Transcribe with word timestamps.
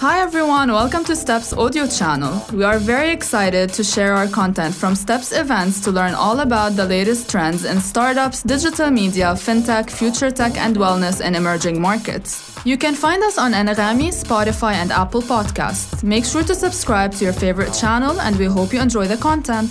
Hi 0.00 0.20
everyone, 0.20 0.72
welcome 0.72 1.04
to 1.04 1.14
STEP's 1.14 1.52
audio 1.52 1.86
channel. 1.86 2.42
We 2.54 2.64
are 2.64 2.78
very 2.78 3.10
excited 3.10 3.68
to 3.74 3.84
share 3.84 4.14
our 4.14 4.28
content 4.28 4.74
from 4.74 4.94
STEP's 4.94 5.30
events 5.30 5.78
to 5.82 5.90
learn 5.90 6.14
all 6.14 6.40
about 6.40 6.74
the 6.74 6.86
latest 6.86 7.28
trends 7.28 7.66
in 7.66 7.82
startups, 7.82 8.42
digital 8.42 8.90
media, 8.90 9.34
fintech, 9.34 9.90
future 9.90 10.30
tech, 10.30 10.56
and 10.56 10.74
wellness 10.76 11.20
in 11.20 11.34
emerging 11.34 11.82
markets. 11.82 12.58
You 12.64 12.78
can 12.78 12.94
find 12.94 13.22
us 13.22 13.36
on 13.36 13.52
Anghami, 13.52 14.08
Spotify, 14.08 14.72
and 14.72 14.90
Apple 14.90 15.20
Podcasts. 15.20 16.02
Make 16.02 16.24
sure 16.24 16.44
to 16.44 16.54
subscribe 16.54 17.12
to 17.16 17.24
your 17.24 17.34
favorite 17.34 17.74
channel, 17.74 18.18
and 18.22 18.36
we 18.36 18.46
hope 18.46 18.72
you 18.72 18.80
enjoy 18.80 19.06
the 19.06 19.18
content. 19.18 19.70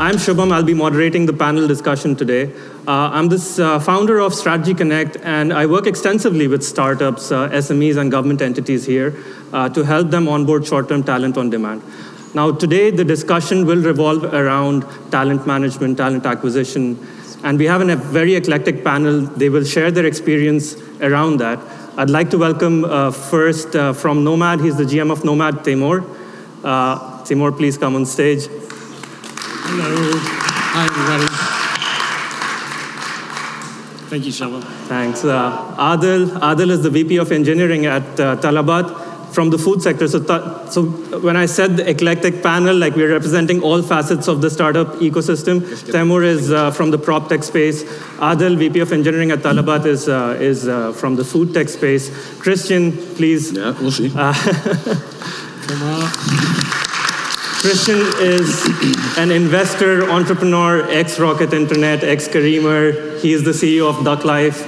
I'm 0.00 0.16
Shubham. 0.16 0.50
I'll 0.50 0.64
be 0.64 0.74
moderating 0.74 1.26
the 1.26 1.32
panel 1.32 1.68
discussion 1.68 2.16
today. 2.16 2.50
Uh, 2.84 3.10
I'm 3.12 3.28
the 3.28 3.64
uh, 3.64 3.78
founder 3.78 4.18
of 4.18 4.34
Strategy 4.34 4.74
Connect, 4.74 5.16
and 5.18 5.52
I 5.52 5.66
work 5.66 5.86
extensively 5.86 6.48
with 6.48 6.64
startups, 6.64 7.30
uh, 7.30 7.48
SMEs, 7.50 7.96
and 7.96 8.10
government 8.10 8.42
entities 8.42 8.84
here 8.84 9.14
uh, 9.52 9.68
to 9.68 9.84
help 9.84 10.10
them 10.10 10.26
onboard 10.26 10.66
short-term 10.66 11.04
talent 11.04 11.38
on 11.38 11.48
demand. 11.48 11.80
Now, 12.34 12.50
today 12.50 12.90
the 12.90 13.04
discussion 13.04 13.66
will 13.66 13.80
revolve 13.80 14.24
around 14.34 14.84
talent 15.12 15.46
management, 15.46 15.98
talent 15.98 16.26
acquisition, 16.26 16.98
and 17.44 17.56
we 17.56 17.66
have 17.66 17.82
a 17.82 17.94
very 17.94 18.34
eclectic 18.34 18.82
panel. 18.82 19.20
They 19.20 19.48
will 19.48 19.64
share 19.64 19.92
their 19.92 20.06
experience 20.06 20.74
around 21.00 21.36
that. 21.36 21.60
I'd 21.96 22.10
like 22.10 22.30
to 22.30 22.38
welcome 22.38 22.84
uh, 22.84 23.12
first 23.12 23.76
uh, 23.76 23.92
from 23.92 24.24
Nomad. 24.24 24.60
He's 24.60 24.76
the 24.76 24.84
GM 24.84 25.12
of 25.12 25.24
Nomad, 25.24 25.62
Tymour. 25.62 26.00
Tymour, 27.24 27.52
please 27.56 27.78
come 27.78 27.94
on 27.94 28.06
stage. 28.06 28.48
Hello. 28.48 30.18
Hi, 30.74 30.86
everybody. 30.86 31.61
Thank 34.12 34.26
you, 34.26 34.30
Shubham. 34.30 34.62
Thanks. 34.88 35.24
Uh, 35.24 35.74
Adel, 35.78 36.36
Adel 36.44 36.70
is 36.70 36.82
the 36.82 36.90
VP 36.90 37.16
of 37.16 37.32
Engineering 37.32 37.86
at 37.86 38.02
uh, 38.20 38.36
Talabat 38.36 39.32
from 39.32 39.48
the 39.48 39.56
food 39.56 39.80
sector. 39.80 40.06
So, 40.06 40.20
so 40.66 40.84
when 41.20 41.34
I 41.34 41.46
said 41.46 41.78
the 41.78 41.88
eclectic 41.88 42.42
panel, 42.42 42.76
like 42.76 42.94
we're 42.94 43.10
representing 43.10 43.62
all 43.62 43.80
facets 43.80 44.28
of 44.28 44.42
the 44.42 44.50
startup 44.50 44.88
ecosystem. 44.96 45.66
Yes, 45.66 45.84
Tymour 45.84 46.24
is 46.24 46.52
uh, 46.52 46.72
from 46.72 46.90
the 46.90 46.98
prop 46.98 47.30
tech 47.30 47.42
space. 47.42 47.84
Adel, 48.20 48.54
VP 48.56 48.80
of 48.80 48.92
Engineering 48.92 49.30
at 49.30 49.38
Talabat, 49.38 49.86
is, 49.86 50.10
uh, 50.10 50.36
is 50.38 50.68
uh, 50.68 50.92
from 50.92 51.16
the 51.16 51.24
food 51.24 51.54
tech 51.54 51.70
space. 51.70 52.10
Christian, 52.38 52.92
please. 53.14 53.52
Yeah, 53.52 53.70
we'll 53.80 53.92
see. 53.92 54.12
Uh, 54.14 54.34
Come 55.68 55.82
on. 55.84 56.91
Christian 57.62 58.00
is 58.18 58.66
an 59.16 59.30
investor, 59.30 60.10
entrepreneur, 60.10 60.90
ex 60.90 61.20
Rocket 61.20 61.52
Internet, 61.52 62.02
ex 62.02 62.26
Careemer. 62.26 63.20
He 63.20 63.32
is 63.32 63.44
the 63.44 63.52
CEO 63.52 63.88
of 63.88 64.04
Ducklife 64.04 64.58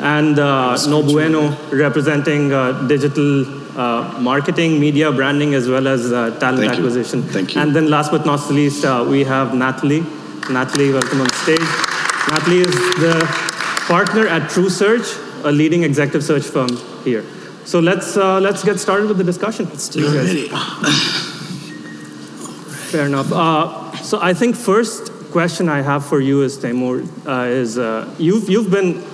and 0.00 0.36
uh, 0.36 0.76
No 0.88 1.00
Bueno, 1.00 1.56
representing 1.70 2.52
uh, 2.52 2.72
digital 2.88 3.44
uh, 3.78 4.18
marketing, 4.20 4.80
media, 4.80 5.12
branding, 5.12 5.54
as 5.54 5.68
well 5.68 5.86
as 5.86 6.10
uh, 6.10 6.36
talent 6.40 6.66
Thank 6.66 6.72
acquisition. 6.72 7.22
You. 7.22 7.28
Thank 7.28 7.54
you. 7.54 7.60
And 7.60 7.76
then 7.76 7.88
last 7.88 8.10
but 8.10 8.26
not 8.26 8.50
least, 8.50 8.84
uh, 8.84 9.06
we 9.08 9.22
have 9.22 9.54
Nathalie. 9.54 10.00
Nathalie, 10.50 10.92
welcome 10.92 11.20
on 11.20 11.32
stage. 11.44 11.60
Nathalie 12.30 12.62
is 12.62 12.74
the 12.98 13.14
partner 13.86 14.26
at 14.26 14.50
True 14.50 14.70
Search, 14.70 15.06
a 15.44 15.52
leading 15.52 15.84
executive 15.84 16.24
search 16.24 16.46
firm 16.46 16.76
here. 17.04 17.24
So 17.64 17.78
let's, 17.78 18.16
uh, 18.16 18.40
let's 18.40 18.64
get 18.64 18.80
started 18.80 19.06
with 19.06 19.18
the 19.18 19.24
discussion. 19.24 19.66
Let's 19.66 19.88
do 19.88 20.00
it. 20.04 21.19
Fair 22.90 23.06
enough. 23.06 23.30
Uh, 23.32 23.92
so 23.98 24.18
I 24.20 24.34
think 24.34 24.56
first 24.56 25.12
question 25.30 25.68
I 25.68 25.80
have 25.80 26.04
for 26.04 26.20
you 26.20 26.42
is 26.42 26.58
Tymour 26.58 27.06
uh, 27.24 27.44
is 27.44 27.78
uh, 27.78 28.12
you've 28.18 28.50
you've 28.50 28.68
been 28.68 29.04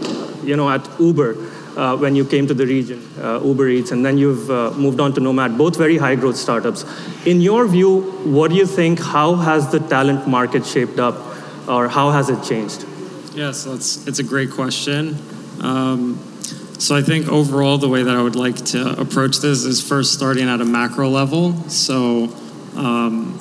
you 0.43 0.57
know 0.57 0.71
at 0.71 0.89
Uber 0.99 1.37
uh, 1.77 1.95
when 1.99 2.17
you 2.17 2.25
came 2.25 2.47
to 2.47 2.55
the 2.55 2.65
region, 2.65 3.07
uh, 3.21 3.39
Uber 3.45 3.69
Eats, 3.69 3.91
and 3.91 4.03
then 4.03 4.17
you've 4.17 4.51
uh, 4.51 4.71
moved 4.71 4.99
on 4.99 5.13
to 5.13 5.21
Nomad, 5.21 5.59
both 5.59 5.77
very 5.77 5.99
high 5.99 6.15
growth 6.15 6.37
startups. 6.37 6.87
In 7.27 7.43
your 7.43 7.69
view, 7.69 8.01
what 8.25 8.49
do 8.49 8.57
you 8.57 8.65
think? 8.65 8.99
How 8.99 9.35
has 9.35 9.71
the 9.71 9.81
talent 9.81 10.27
market 10.27 10.65
shaped 10.65 10.99
up, 10.99 11.17
or 11.69 11.89
how 11.89 12.11
has 12.13 12.31
it 12.31 12.43
changed? 12.43 12.87
Yes, 13.35 13.59
so 13.59 13.75
it's 13.75 14.07
it's 14.07 14.21
a 14.21 14.25
great 14.25 14.53
question. 14.53 15.19
Um, 15.61 16.19
so 16.79 16.97
I 16.97 17.03
think 17.03 17.29
overall, 17.29 17.77
the 17.77 17.89
way 17.89 18.03
that 18.03 18.17
I 18.17 18.23
would 18.23 18.37
like 18.37 18.57
to 18.73 18.99
approach 18.99 19.41
this 19.41 19.65
is 19.65 19.87
first 19.87 20.15
starting 20.15 20.49
at 20.49 20.63
a 20.63 20.65
macro 20.65 21.11
level. 21.11 21.53
So 21.69 22.33
um, 22.75 23.39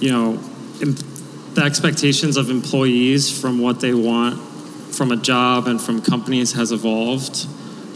you 0.00 0.10
know, 0.10 0.36
the 1.54 1.62
expectations 1.62 2.36
of 2.36 2.50
employees 2.50 3.40
from 3.40 3.60
what 3.60 3.80
they 3.80 3.94
want 3.94 4.40
from 4.94 5.10
a 5.10 5.16
job 5.16 5.66
and 5.66 5.80
from 5.80 6.00
companies 6.00 6.52
has 6.52 6.72
evolved. 6.72 7.46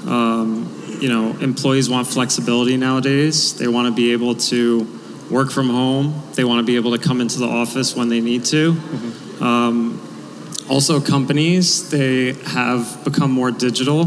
Um, 0.06 0.75
you 1.00 1.09
know, 1.09 1.36
employees 1.38 1.88
want 1.88 2.06
flexibility 2.06 2.76
nowadays. 2.76 3.56
They 3.56 3.69
want 3.69 3.88
to 3.88 3.94
be 3.94 4.12
able 4.12 4.34
to 4.34 4.86
work 5.31 5.50
from 5.50 5.69
home. 5.69 6.22
They 6.34 6.44
want 6.44 6.59
to 6.59 6.64
be 6.64 6.76
able 6.76 6.97
to 6.97 6.98
come 6.98 7.20
into 7.20 7.38
the 7.38 7.47
office 7.47 7.94
when 7.94 8.09
they 8.09 8.20
need 8.20 8.44
to. 8.47 8.72
Mm-hmm. 8.72 9.42
Um, 9.44 10.04
also, 10.69 11.00
companies 11.00 11.88
they 11.91 12.32
have 12.32 13.03
become 13.04 13.30
more 13.30 13.50
digital. 13.50 14.04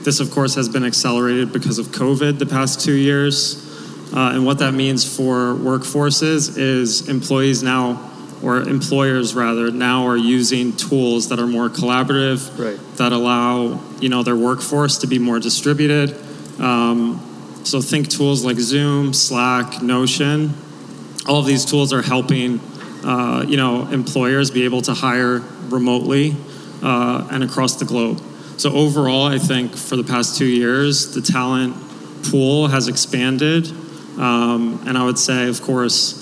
This, 0.00 0.20
of 0.20 0.30
course, 0.30 0.56
has 0.56 0.68
been 0.68 0.84
accelerated 0.84 1.52
because 1.52 1.78
of 1.78 1.86
COVID 1.86 2.38
the 2.38 2.46
past 2.46 2.80
two 2.80 2.94
years. 2.94 3.68
Uh, 4.12 4.32
and 4.34 4.44
what 4.44 4.58
that 4.58 4.74
means 4.74 5.04
for 5.16 5.54
workforces 5.54 6.58
is 6.58 7.08
employees 7.08 7.62
now, 7.62 8.10
or 8.42 8.60
employers 8.60 9.34
rather, 9.34 9.70
now 9.70 10.06
are 10.06 10.16
using 10.16 10.76
tools 10.76 11.30
that 11.30 11.38
are 11.38 11.46
more 11.46 11.70
collaborative, 11.70 12.58
right. 12.58 12.96
that 12.98 13.12
allow 13.12 13.80
you 14.00 14.10
know 14.10 14.22
their 14.22 14.36
workforce 14.36 14.98
to 14.98 15.06
be 15.06 15.18
more 15.18 15.40
distributed. 15.40 16.14
Um, 16.60 17.20
so 17.64 17.80
think 17.80 18.08
tools 18.10 18.44
like 18.44 18.56
Zoom, 18.58 19.14
Slack, 19.14 19.82
Notion. 19.82 20.52
All 21.26 21.38
of 21.38 21.46
these 21.46 21.64
tools 21.64 21.92
are 21.92 22.02
helping 22.02 22.60
uh, 23.04 23.46
you 23.48 23.56
know 23.56 23.88
employers 23.88 24.50
be 24.50 24.64
able 24.66 24.82
to 24.82 24.92
hire 24.92 25.38
remotely 25.70 26.36
uh, 26.82 27.28
and 27.30 27.42
across 27.42 27.76
the 27.76 27.86
globe. 27.86 28.20
So 28.58 28.72
overall, 28.74 29.26
I 29.26 29.38
think 29.38 29.74
for 29.74 29.96
the 29.96 30.04
past 30.04 30.36
two 30.36 30.46
years, 30.46 31.14
the 31.14 31.22
talent 31.22 31.76
pool 32.24 32.68
has 32.68 32.88
expanded 32.88 33.72
um, 34.18 34.82
and 34.86 34.96
I 34.96 35.04
would 35.04 35.18
say, 35.18 35.48
of 35.48 35.62
course, 35.62 36.18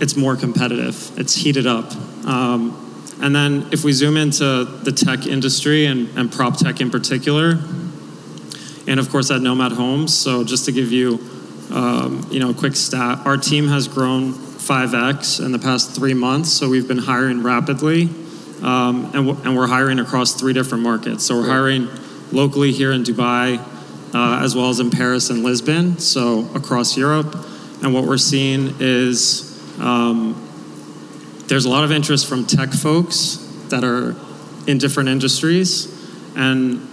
it's 0.00 0.16
more 0.16 0.36
competitive, 0.36 1.18
it's 1.18 1.34
heated 1.34 1.66
up. 1.66 1.92
Um, 2.26 2.84
and 3.20 3.34
then 3.34 3.68
if 3.72 3.84
we 3.84 3.92
zoom 3.92 4.16
into 4.16 4.64
the 4.64 4.92
tech 4.92 5.26
industry 5.26 5.86
and, 5.86 6.08
and 6.16 6.30
prop 6.30 6.56
tech 6.56 6.80
in 6.80 6.90
particular, 6.90 7.58
and 8.86 9.00
of 9.00 9.10
course 9.10 9.30
at 9.30 9.40
Nomad 9.40 9.72
Homes, 9.72 10.16
so 10.16 10.44
just 10.44 10.64
to 10.66 10.72
give 10.72 10.92
you 10.92 11.18
um, 11.70 12.26
you 12.30 12.40
know, 12.40 12.50
a 12.50 12.54
quick 12.54 12.76
stat, 12.76 13.26
our 13.26 13.36
team 13.36 13.68
has 13.68 13.88
grown 13.88 14.32
5x 14.32 15.44
in 15.44 15.52
the 15.52 15.58
past 15.58 15.94
three 15.94 16.14
months, 16.14 16.50
so 16.50 16.68
we've 16.68 16.88
been 16.88 16.98
hiring 16.98 17.42
rapidly. 17.42 18.08
Um, 18.62 19.04
and, 19.14 19.26
w- 19.26 19.36
and, 19.44 19.56
we're 19.56 19.68
hiring 19.68 20.00
across 20.00 20.34
three 20.34 20.52
different 20.52 20.82
markets. 20.82 21.24
So 21.24 21.36
we're 21.36 21.46
hiring 21.46 21.88
locally 22.32 22.72
here 22.72 22.90
in 22.90 23.04
Dubai, 23.04 23.64
uh, 24.14 24.40
as 24.42 24.54
well 24.56 24.70
as 24.70 24.80
in 24.80 24.90
Paris 24.90 25.30
and 25.30 25.42
Lisbon, 25.42 25.98
so 25.98 26.48
across 26.54 26.96
Europe. 26.96 27.34
And 27.82 27.94
what 27.94 28.04
we're 28.04 28.18
seeing 28.18 28.74
is 28.80 29.44
um, 29.80 30.34
there's 31.46 31.64
a 31.64 31.68
lot 31.68 31.84
of 31.84 31.92
interest 31.92 32.26
from 32.28 32.46
tech 32.46 32.70
folks 32.70 33.36
that 33.68 33.84
are 33.84 34.16
in 34.66 34.78
different 34.78 35.08
industries, 35.08 35.86
and 36.36 36.86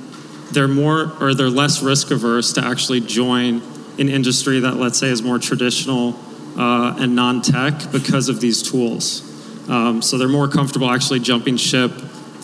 they're 0.51 0.67
more 0.67 1.13
or 1.19 1.33
they're 1.33 1.49
less 1.49 1.81
risk 1.81 2.11
averse 2.11 2.53
to 2.53 2.63
actually 2.63 3.01
join 3.01 3.61
an 3.97 4.09
industry 4.09 4.59
that, 4.59 4.75
let's 4.75 4.99
say, 4.99 5.07
is 5.07 5.23
more 5.23 5.39
traditional 5.39 6.19
uh, 6.57 6.95
and 6.99 7.15
non 7.15 7.41
tech 7.41 7.91
because 7.91 8.29
of 8.29 8.41
these 8.41 8.61
tools. 8.61 9.31
Um, 9.69 10.01
so 10.01 10.17
they're 10.17 10.27
more 10.27 10.47
comfortable 10.47 10.89
actually 10.89 11.19
jumping 11.19 11.57
ship 11.57 11.91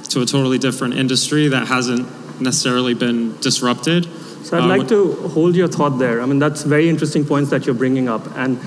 to 0.09 0.21
a 0.21 0.25
totally 0.25 0.57
different 0.57 0.95
industry 0.95 1.49
that 1.49 1.67
hasn't 1.67 2.41
necessarily 2.41 2.93
been 2.93 3.37
disrupted 3.39 4.07
so 4.43 4.57
I'd 4.57 4.65
like 4.65 4.87
to 4.89 5.13
hold 5.29 5.55
your 5.55 5.67
thought 5.67 5.97
there. 5.99 6.21
I 6.21 6.25
mean, 6.25 6.39
that's 6.39 6.63
very 6.63 6.89
interesting 6.89 7.25
points 7.25 7.49
that 7.51 7.65
you're 7.65 7.75
bringing 7.75 8.09
up. 8.09 8.25
And 8.35 8.59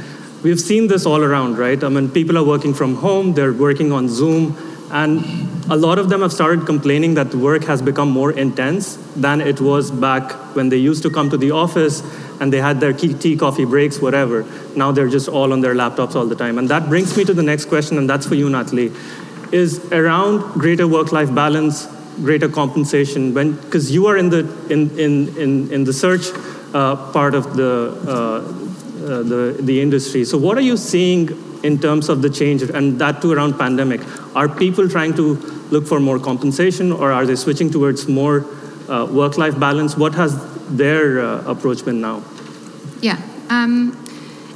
we've 0.42 0.60
seen 0.60 0.86
this 0.86 1.06
all 1.06 1.22
around, 1.22 1.58
right? 1.58 1.82
I 1.82 1.88
mean, 1.88 2.10
people 2.10 2.38
are 2.38 2.44
working 2.44 2.74
from 2.74 2.96
home, 2.96 3.34
they're 3.34 3.52
working 3.52 3.92
on 3.92 4.08
Zoom, 4.08 4.56
and 4.90 5.24
a 5.70 5.76
lot 5.76 5.98
of 5.98 6.08
them 6.08 6.20
have 6.20 6.32
started 6.32 6.66
complaining 6.66 7.14
that 7.14 7.34
work 7.34 7.64
has 7.64 7.82
become 7.82 8.10
more 8.10 8.30
intense 8.32 8.96
than 9.16 9.40
it 9.40 9.60
was 9.60 9.90
back 9.90 10.32
when 10.54 10.68
they 10.68 10.76
used 10.76 11.02
to 11.02 11.10
come 11.10 11.30
to 11.30 11.36
the 11.36 11.50
office 11.50 12.02
and 12.40 12.52
they 12.52 12.60
had 12.60 12.80
their 12.80 12.92
tea, 12.92 13.36
coffee 13.36 13.64
breaks, 13.64 14.00
whatever. 14.00 14.44
Now 14.76 14.92
they're 14.92 15.08
just 15.08 15.28
all 15.28 15.52
on 15.52 15.60
their 15.60 15.74
laptops 15.74 16.14
all 16.14 16.26
the 16.26 16.36
time. 16.36 16.58
And 16.58 16.68
that 16.68 16.88
brings 16.88 17.16
me 17.16 17.24
to 17.24 17.34
the 17.34 17.42
next 17.42 17.64
question, 17.66 17.98
and 17.98 18.08
that's 18.08 18.26
for 18.26 18.34
you, 18.34 18.50
Nathalie, 18.50 18.92
is 19.52 19.84
around 19.92 20.40
greater 20.54 20.86
work-life 20.86 21.34
balance, 21.34 21.86
greater 22.22 22.48
compensation 22.48 23.34
when 23.34 23.52
because 23.52 23.90
you 23.90 24.06
are 24.06 24.16
in 24.16 24.30
the 24.30 24.40
in 24.70 24.90
in 24.98 25.36
in, 25.36 25.72
in 25.72 25.84
the 25.84 25.92
search 25.92 26.26
uh, 26.74 26.96
part 27.12 27.34
of 27.34 27.56
the 27.56 27.96
uh, 28.06 28.12
uh, 28.12 29.22
the 29.22 29.56
the 29.60 29.80
industry. 29.80 30.24
So 30.24 30.38
what 30.38 30.56
are 30.58 30.66
you 30.72 30.76
seeing 30.76 31.28
in 31.62 31.78
terms 31.78 32.08
of 32.08 32.22
the 32.22 32.30
change 32.30 32.62
and 32.62 32.98
that 32.98 33.22
too 33.22 33.32
around 33.32 33.58
pandemic? 33.58 34.00
Are 34.36 34.48
people 34.48 34.88
trying 34.88 35.14
to 35.14 35.36
look 35.70 35.86
for 35.86 36.00
more 36.00 36.18
compensation 36.18 36.92
or 36.92 37.12
are 37.12 37.26
they 37.26 37.36
switching 37.36 37.70
towards 37.70 38.06
more 38.08 38.44
uh, 38.88 39.06
work 39.10 39.38
life 39.38 39.58
balance? 39.58 39.96
What 39.96 40.14
has 40.14 40.38
their 40.68 41.20
uh, 41.20 41.50
approach 41.50 41.84
been 41.84 42.00
now? 42.00 42.22
Yeah, 43.00 43.20
um, 43.48 43.96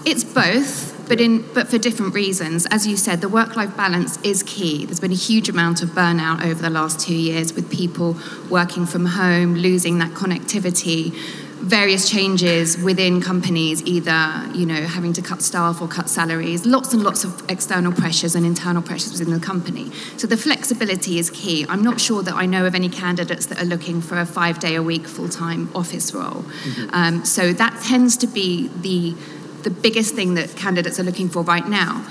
it's 0.05 0.25
both 0.25 0.88
but 1.09 1.21
in 1.21 1.43
but 1.55 1.69
for 1.69 1.79
different 1.79 2.15
reasons. 2.15 2.67
As 2.71 2.87
you 2.87 2.97
said, 2.97 3.21
the 3.21 3.29
work-life 3.29 3.77
balance 3.77 4.19
is 4.23 4.43
key. 4.43 4.85
There's 4.87 5.01
been 5.01 5.13
a 5.13 5.15
huge 5.15 5.49
amount 5.49 5.83
of 5.83 5.91
burnout 5.91 6.45
over 6.45 6.61
the 6.61 6.71
last 6.71 7.01
two 7.01 7.15
years 7.17 7.53
with 7.53 7.71
people 7.71 8.17
working 8.51 8.87
from 8.87 9.07
home, 9.07 9.55
losing 9.55 9.99
that 9.99 10.13
connectivity. 10.13 11.15
Various 11.61 12.09
changes 12.09 12.79
within 12.79 13.21
companies, 13.21 13.83
either 13.83 14.49
you 14.55 14.65
know 14.65 14.83
having 14.83 15.13
to 15.15 15.23
cut 15.23 15.43
staff 15.43 15.83
or 15.83 15.89
cut 15.89 16.09
salaries, 16.09 16.65
lots 16.65 16.95
and 16.95 17.03
lots 17.03 17.25
of 17.25 17.43
external 17.51 17.91
pressures 17.91 18.37
and 18.37 18.47
internal 18.47 18.81
pressures 18.81 19.19
within 19.19 19.35
the 19.35 19.45
company. 19.45 19.91
So 20.19 20.29
the 20.29 20.37
flexibility 20.37 21.19
is 21.19 21.31
key. 21.31 21.67
I'm 21.69 21.83
not 21.83 22.01
sure 22.01 22.23
that 22.23 22.35
I 22.35 22.47
know 22.47 22.65
of 22.65 22.77
any 22.77 22.89
candidates 22.89 23.47
that 23.47 23.61
are 23.61 23.65
looking 23.65 24.01
for 24.01 24.21
a 24.21 24.25
five-day-a-week 24.25 25.09
full-time 25.09 25.69
office 25.75 26.15
role. 26.15 26.45
Mm-hmm. 26.45 26.91
Um, 26.93 27.25
so 27.25 27.53
that 27.53 27.83
tends 27.83 28.17
to 28.19 28.29
be 28.29 28.69
the 28.81 29.17
the 29.63 29.71
biggest 29.71 30.15
thing 30.15 30.35
that 30.35 30.55
candidates 30.57 30.99
are 31.01 31.05
looking 31.05 31.29
for 31.29 31.43
right 31.43 31.67
now. 31.67 32.05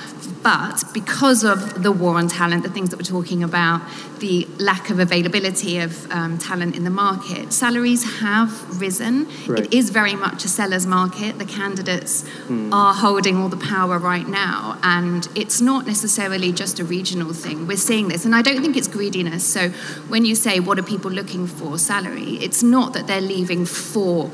But 0.43 0.83
because 0.93 1.43
of 1.43 1.83
the 1.83 1.91
war 1.91 2.15
on 2.15 2.27
talent, 2.27 2.63
the 2.63 2.69
things 2.69 2.89
that 2.89 2.97
we're 2.97 3.03
talking 3.03 3.43
about, 3.43 3.81
the 4.19 4.47
lack 4.59 4.89
of 4.89 4.99
availability 4.99 5.79
of 5.79 6.09
um, 6.11 6.37
talent 6.37 6.75
in 6.75 6.83
the 6.83 6.89
market, 6.89 7.51
salaries 7.51 8.19
have 8.21 8.79
risen. 8.79 9.27
Right. 9.45 9.65
It 9.65 9.73
is 9.73 9.89
very 9.89 10.15
much 10.15 10.45
a 10.45 10.47
seller's 10.47 10.85
market. 10.85 11.37
The 11.37 11.45
candidates 11.45 12.23
mm. 12.47 12.71
are 12.71 12.93
holding 12.93 13.37
all 13.37 13.49
the 13.49 13.57
power 13.57 13.97
right 13.97 14.27
now. 14.27 14.79
And 14.83 15.27
it's 15.35 15.59
not 15.59 15.85
necessarily 15.85 16.51
just 16.51 16.79
a 16.79 16.85
regional 16.85 17.33
thing. 17.33 17.67
We're 17.67 17.77
seeing 17.77 18.07
this. 18.07 18.23
And 18.23 18.33
I 18.33 18.41
don't 18.41 18.61
think 18.61 18.77
it's 18.77 18.87
greediness. 18.87 19.45
So 19.45 19.69
when 20.07 20.23
you 20.23 20.35
say, 20.35 20.59
what 20.59 20.79
are 20.79 20.83
people 20.83 21.11
looking 21.11 21.47
for? 21.47 21.77
Salary, 21.77 22.35
it's 22.35 22.63
not 22.63 22.93
that 22.93 23.07
they're 23.07 23.19
leaving 23.19 23.65
for 23.65 24.31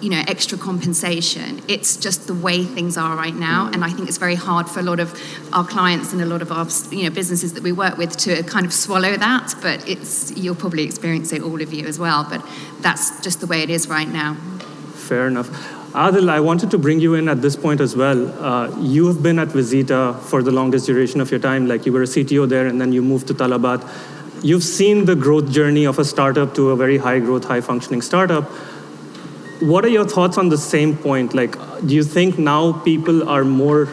you 0.00 0.10
know 0.10 0.22
extra 0.28 0.56
compensation 0.56 1.60
it's 1.68 1.96
just 1.96 2.26
the 2.26 2.34
way 2.34 2.64
things 2.64 2.96
are 2.96 3.16
right 3.16 3.34
now 3.34 3.70
and 3.72 3.84
i 3.84 3.90
think 3.90 4.08
it's 4.08 4.18
very 4.18 4.34
hard 4.34 4.68
for 4.68 4.80
a 4.80 4.82
lot 4.82 5.00
of 5.00 5.20
our 5.52 5.66
clients 5.66 6.12
and 6.12 6.22
a 6.22 6.26
lot 6.26 6.42
of 6.42 6.52
our 6.52 6.66
you 6.90 7.04
know 7.04 7.10
businesses 7.10 7.52
that 7.54 7.62
we 7.62 7.72
work 7.72 7.96
with 7.96 8.16
to 8.16 8.42
kind 8.44 8.64
of 8.64 8.72
swallow 8.72 9.16
that 9.16 9.54
but 9.60 9.86
it's 9.88 10.36
you'll 10.36 10.54
probably 10.54 10.84
experience 10.84 11.32
it 11.32 11.42
all 11.42 11.60
of 11.60 11.72
you 11.72 11.86
as 11.86 11.98
well 11.98 12.26
but 12.28 12.44
that's 12.80 13.20
just 13.22 13.40
the 13.40 13.46
way 13.46 13.62
it 13.62 13.70
is 13.70 13.88
right 13.88 14.08
now 14.08 14.34
fair 14.94 15.26
enough 15.26 15.48
Adel, 15.94 16.28
I 16.28 16.38
wanted 16.38 16.70
to 16.72 16.78
bring 16.78 17.00
you 17.00 17.14
in 17.14 17.30
at 17.30 17.40
this 17.40 17.56
point 17.56 17.80
as 17.80 17.96
well. 17.96 18.28
Uh, 18.44 18.78
you 18.78 19.06
have 19.06 19.22
been 19.22 19.38
at 19.38 19.48
Vezeeta 19.48 20.20
for 20.20 20.42
the 20.42 20.50
longest 20.50 20.84
duration 20.84 21.18
of 21.18 21.30
your 21.30 21.40
time. 21.40 21.66
Like 21.66 21.86
you 21.86 21.94
were 21.94 22.02
a 22.02 22.06
CTO 22.06 22.46
there, 22.46 22.66
and 22.66 22.78
then 22.78 22.92
you 22.92 23.00
moved 23.00 23.26
to 23.28 23.34
Talabat. 23.34 23.88
You've 24.44 24.62
seen 24.62 25.06
the 25.06 25.16
growth 25.16 25.50
journey 25.50 25.86
of 25.86 25.98
a 25.98 26.04
startup 26.04 26.54
to 26.56 26.70
a 26.70 26.76
very 26.76 26.98
high 26.98 27.20
growth, 27.20 27.46
high 27.46 27.62
functioning 27.62 28.02
startup 28.02 28.44
what 29.60 29.84
are 29.84 29.88
your 29.88 30.06
thoughts 30.06 30.38
on 30.38 30.48
the 30.48 30.58
same 30.58 30.96
point? 30.96 31.34
Like, 31.34 31.56
do 31.86 31.94
you 31.94 32.02
think 32.02 32.38
now 32.38 32.72
people 32.72 33.28
are 33.28 33.44
more, 33.44 33.88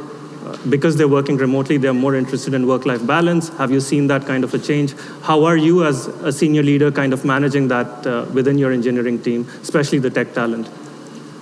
uh, 0.45 0.57
because 0.69 0.95
they're 0.95 1.07
working 1.07 1.37
remotely, 1.37 1.77
they're 1.77 1.93
more 1.93 2.15
interested 2.15 2.53
in 2.53 2.67
work 2.67 2.85
life 2.85 3.05
balance? 3.05 3.49
Have 3.57 3.71
you 3.71 3.79
seen 3.79 4.07
that 4.07 4.25
kind 4.25 4.43
of 4.43 4.53
a 4.53 4.59
change? 4.59 4.95
How 5.21 5.43
are 5.45 5.57
you, 5.57 5.83
as 5.85 6.07
a 6.07 6.31
senior 6.31 6.63
leader, 6.63 6.91
kind 6.91 7.13
of 7.13 7.25
managing 7.25 7.67
that 7.69 8.05
uh, 8.05 8.25
within 8.33 8.57
your 8.57 8.71
engineering 8.71 9.21
team, 9.21 9.47
especially 9.61 9.99
the 9.99 10.09
tech 10.09 10.33
talent? 10.33 10.69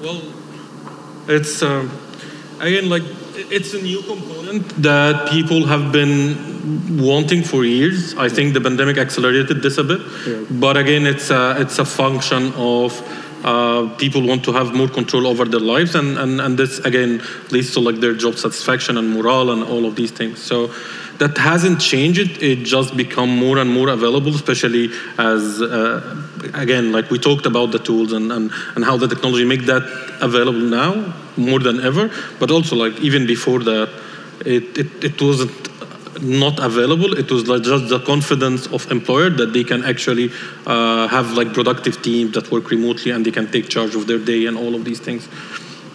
Well, 0.02 0.22
it's, 1.28 1.62
uh, 1.62 1.90
again, 2.60 2.90
like, 2.90 3.04
it's 3.36 3.74
a 3.74 3.82
new 3.82 4.02
component 4.04 4.68
that 4.82 5.30
people 5.30 5.66
have 5.66 5.92
been 5.92 6.98
wanting 6.98 7.44
for 7.44 7.66
years. 7.66 8.16
I 8.16 8.30
think 8.30 8.54
the 8.54 8.62
pandemic 8.62 8.98
accelerated 8.98 9.62
this 9.62 9.78
a 9.78 9.84
bit, 9.84 10.02
yeah. 10.28 10.46
but 10.52 10.78
again, 10.78 11.06
it's 11.06 11.30
a, 11.30 11.56
it's 11.60 11.80
a 11.80 11.86
function 11.86 12.54
of 12.54 12.94
uh, 13.44 13.90
people 13.98 14.26
want 14.26 14.44
to 14.46 14.54
have 14.54 14.74
more 14.74 14.88
control 14.88 15.28
over 15.28 15.46
their 15.46 15.60
lives 15.60 15.96
and, 15.96 16.18
and, 16.18 16.40
and 16.40 16.58
this 16.58 16.80
again 16.80 17.22
leads 17.52 17.74
to 17.74 17.80
like 17.80 17.98
their 17.98 18.14
job 18.14 18.36
satisfaction 18.36 18.98
and 18.98 19.14
morale 19.14 19.52
and 19.52 19.64
all 19.64 19.86
of 19.86 19.96
these 19.96 20.12
things. 20.12 20.42
So 20.42 20.68
that 21.18 21.38
hasn't 21.38 21.80
changed. 21.80 22.42
It 22.42 22.64
just 22.64 22.96
become 22.96 23.30
more 23.30 23.58
and 23.58 23.70
more 23.70 23.90
available 23.90 24.34
especially 24.34 24.90
as 25.18 25.62
uh, 25.62 26.26
again 26.54 26.92
like 26.92 27.10
we 27.10 27.20
talked 27.20 27.46
about 27.46 27.72
the 27.72 27.80
tools 27.80 28.14
and, 28.14 28.32
and, 28.32 28.52
and 28.76 28.86
how 28.86 28.98
the 28.98 29.08
technology 29.08 29.46
make 29.46 29.66
that 29.66 29.84
available 30.22 30.60
now 30.60 31.14
more 31.38 31.60
than 31.60 31.82
ever. 31.82 32.10
But 32.40 32.50
also 32.52 32.76
like 32.76 33.00
even 33.00 33.28
before 33.28 33.60
that 33.60 33.90
it, 34.46 34.78
it, 34.78 35.04
it 35.04 35.22
wasn't 35.22 35.52
not 36.22 36.60
available. 36.60 37.18
It 37.18 37.32
was 37.32 37.48
like 37.48 37.64
just 37.64 37.90
the 37.90 38.00
confidence 38.00 38.68
of 38.68 38.90
employer 38.92 39.30
that 39.32 39.54
they 39.54 39.64
can 39.64 39.84
actually 39.84 40.32
uh, 40.66 41.08
have 41.08 41.34
like 41.34 41.54
productive 41.54 42.02
teams 42.02 42.34
that 42.34 42.52
work 42.52 42.70
remotely 42.70 43.12
and 43.12 43.26
they 43.26 43.32
can 43.32 43.52
take 43.52 43.70
charge 43.70 43.96
of 43.96 44.08
their 44.08 44.20
day 44.20 44.46
and 44.46 44.58
all 44.58 44.76
of 44.76 44.86
these 44.86 45.00
things. 45.00 45.28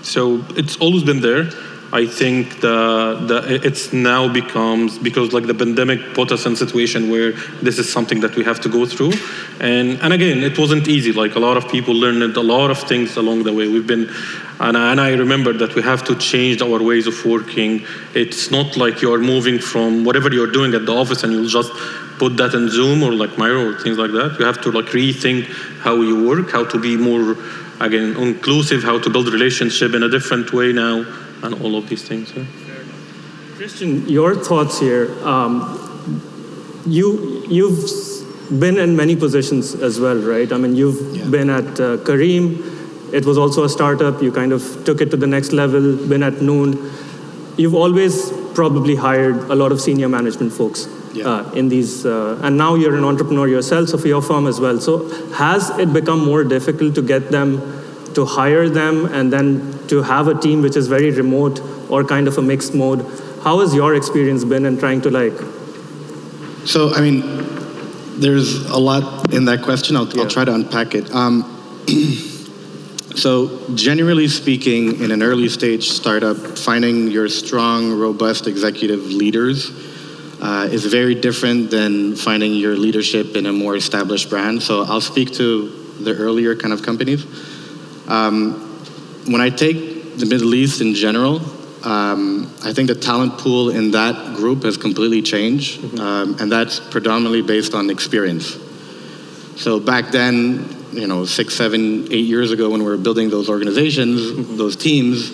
So 0.02 0.44
it's 0.50 0.76
always 0.76 1.02
been 1.02 1.20
there. 1.20 1.50
I 1.90 2.06
think 2.06 2.60
the, 2.60 3.18
the 3.26 3.60
it's 3.64 3.94
now 3.94 4.30
becomes 4.30 4.98
because 4.98 5.32
like 5.32 5.46
the 5.46 5.54
pandemic 5.54 6.12
put 6.12 6.30
us 6.30 6.44
in 6.44 6.52
a 6.52 6.56
situation 6.56 7.10
where 7.10 7.32
this 7.62 7.78
is 7.78 7.90
something 7.90 8.20
that 8.20 8.36
we 8.36 8.44
have 8.44 8.60
to 8.60 8.68
go 8.68 8.84
through, 8.84 9.12
and 9.60 9.98
and 10.02 10.12
again 10.12 10.44
it 10.44 10.58
wasn't 10.58 10.86
easy. 10.86 11.12
Like 11.12 11.34
a 11.36 11.38
lot 11.38 11.56
of 11.56 11.66
people 11.70 11.94
learned 11.94 12.36
a 12.36 12.42
lot 12.42 12.70
of 12.70 12.78
things 12.78 13.16
along 13.16 13.44
the 13.44 13.54
way. 13.54 13.68
We've 13.68 13.86
been, 13.86 14.10
and 14.60 14.76
I, 14.76 14.90
and 14.90 15.00
I 15.00 15.14
remember 15.14 15.54
that 15.54 15.74
we 15.74 15.80
have 15.80 16.04
to 16.04 16.14
change 16.16 16.60
our 16.60 16.82
ways 16.82 17.06
of 17.06 17.24
working. 17.24 17.86
It's 18.14 18.50
not 18.50 18.76
like 18.76 19.00
you're 19.00 19.20
moving 19.20 19.58
from 19.58 20.04
whatever 20.04 20.30
you're 20.30 20.52
doing 20.52 20.74
at 20.74 20.84
the 20.84 20.92
office 20.92 21.22
and 21.22 21.32
you'll 21.32 21.48
just 21.48 21.72
put 22.18 22.36
that 22.36 22.52
in 22.52 22.68
Zoom 22.68 23.02
or 23.02 23.12
like 23.12 23.38
Miro 23.38 23.70
or 23.70 23.78
things 23.80 23.96
like 23.96 24.10
that. 24.12 24.36
You 24.38 24.44
have 24.44 24.60
to 24.62 24.70
like 24.70 24.86
rethink 24.86 25.46
how 25.80 26.02
you 26.02 26.28
work, 26.28 26.50
how 26.50 26.64
to 26.64 26.78
be 26.78 26.98
more 26.98 27.34
again 27.80 28.14
inclusive, 28.18 28.82
how 28.82 28.98
to 28.98 29.08
build 29.08 29.32
relationship 29.32 29.94
in 29.94 30.02
a 30.02 30.08
different 30.10 30.52
way 30.52 30.70
now 30.74 31.06
and 31.42 31.54
all 31.62 31.76
of 31.76 31.88
these 31.88 32.06
things. 32.06 32.32
Yeah. 32.34 32.44
Christian, 33.56 34.08
your 34.08 34.34
thoughts 34.34 34.78
here. 34.78 35.10
Um, 35.26 35.74
you 36.86 37.44
you've 37.48 38.60
been 38.60 38.78
in 38.78 38.96
many 38.96 39.16
positions 39.16 39.74
as 39.74 40.00
well, 40.00 40.16
right? 40.16 40.52
I 40.52 40.56
mean, 40.56 40.76
you've 40.76 41.16
yeah. 41.16 41.28
been 41.28 41.50
at 41.50 41.64
uh, 41.80 41.96
Careem. 41.98 43.12
It 43.12 43.24
was 43.24 43.36
also 43.36 43.64
a 43.64 43.68
startup. 43.68 44.22
You 44.22 44.32
kind 44.32 44.52
of 44.52 44.84
took 44.84 45.00
it 45.00 45.10
to 45.10 45.16
the 45.16 45.26
next 45.26 45.52
level. 45.52 45.96
Been 45.96 46.22
at 46.22 46.40
Noon. 46.40 46.90
You've 47.56 47.74
always 47.74 48.30
probably 48.54 48.94
hired 48.94 49.36
a 49.50 49.54
lot 49.54 49.72
of 49.72 49.80
senior 49.80 50.08
management 50.08 50.52
folks 50.52 50.86
yeah. 51.12 51.28
uh, 51.28 51.50
in 51.52 51.68
these, 51.68 52.06
uh, 52.06 52.38
and 52.42 52.56
now 52.56 52.74
you're 52.74 52.96
an 52.96 53.04
entrepreneur 53.04 53.48
yourself, 53.48 53.88
so 53.88 53.98
for 53.98 54.08
your 54.08 54.22
firm 54.22 54.46
as 54.46 54.60
well. 54.60 54.78
So 54.80 55.08
has 55.32 55.70
it 55.78 55.92
become 55.92 56.24
more 56.24 56.44
difficult 56.44 56.94
to 56.94 57.02
get 57.02 57.30
them 57.30 57.77
to 58.18 58.24
hire 58.24 58.68
them 58.68 59.06
and 59.06 59.32
then 59.32 59.46
to 59.86 60.02
have 60.02 60.26
a 60.26 60.34
team 60.34 60.60
which 60.60 60.76
is 60.76 60.88
very 60.88 61.10
remote 61.12 61.60
or 61.88 62.02
kind 62.02 62.26
of 62.26 62.36
a 62.36 62.42
mixed 62.42 62.74
mode. 62.74 63.00
How 63.44 63.60
has 63.60 63.72
your 63.72 63.94
experience 63.94 64.42
been 64.44 64.66
in 64.66 64.76
trying 64.76 65.00
to 65.02 65.10
like? 65.10 65.38
So, 66.66 66.92
I 66.92 67.00
mean, 67.00 67.20
there's 68.18 68.66
a 68.66 68.76
lot 68.76 69.32
in 69.32 69.44
that 69.44 69.62
question. 69.62 69.94
I'll, 69.94 70.08
yeah. 70.08 70.22
I'll 70.22 70.28
try 70.28 70.44
to 70.44 70.52
unpack 70.52 70.96
it. 70.96 71.08
Um, 71.14 71.44
so, 73.14 73.32
generally 73.76 74.26
speaking, 74.26 75.00
in 75.00 75.12
an 75.12 75.22
early 75.22 75.48
stage 75.48 75.90
startup, 75.90 76.36
finding 76.58 77.06
your 77.06 77.28
strong, 77.28 77.92
robust 77.92 78.48
executive 78.48 79.04
leaders 79.06 79.70
uh, 80.42 80.68
is 80.72 80.86
very 80.86 81.14
different 81.14 81.70
than 81.70 82.16
finding 82.16 82.52
your 82.54 82.74
leadership 82.74 83.36
in 83.36 83.46
a 83.46 83.52
more 83.52 83.76
established 83.76 84.28
brand. 84.28 84.60
So, 84.60 84.82
I'll 84.82 85.00
speak 85.00 85.30
to 85.34 85.68
the 86.00 86.16
earlier 86.16 86.56
kind 86.56 86.74
of 86.74 86.82
companies. 86.82 87.24
Um, 88.08 88.54
when 89.26 89.40
I 89.40 89.50
take 89.50 90.16
the 90.16 90.26
Middle 90.26 90.54
East 90.54 90.80
in 90.80 90.94
general, 90.94 91.40
um, 91.84 92.52
I 92.64 92.72
think 92.72 92.88
the 92.88 92.94
talent 92.94 93.38
pool 93.38 93.70
in 93.70 93.92
that 93.92 94.34
group 94.36 94.64
has 94.64 94.76
completely 94.76 95.22
changed, 95.22 95.80
mm-hmm. 95.80 96.00
um, 96.00 96.36
and 96.40 96.50
that's 96.50 96.80
predominantly 96.80 97.42
based 97.42 97.74
on 97.74 97.90
experience. 97.90 98.58
So 99.56 99.78
back 99.78 100.10
then, 100.10 100.76
you 100.92 101.06
know, 101.06 101.24
six, 101.24 101.54
seven, 101.54 102.10
eight 102.12 102.26
years 102.26 102.50
ago, 102.50 102.70
when 102.70 102.82
we 102.82 102.86
were 102.86 102.96
building 102.96 103.30
those 103.30 103.48
organizations, 103.48 104.20
mm-hmm. 104.20 104.56
those 104.56 104.74
teams, 104.74 105.30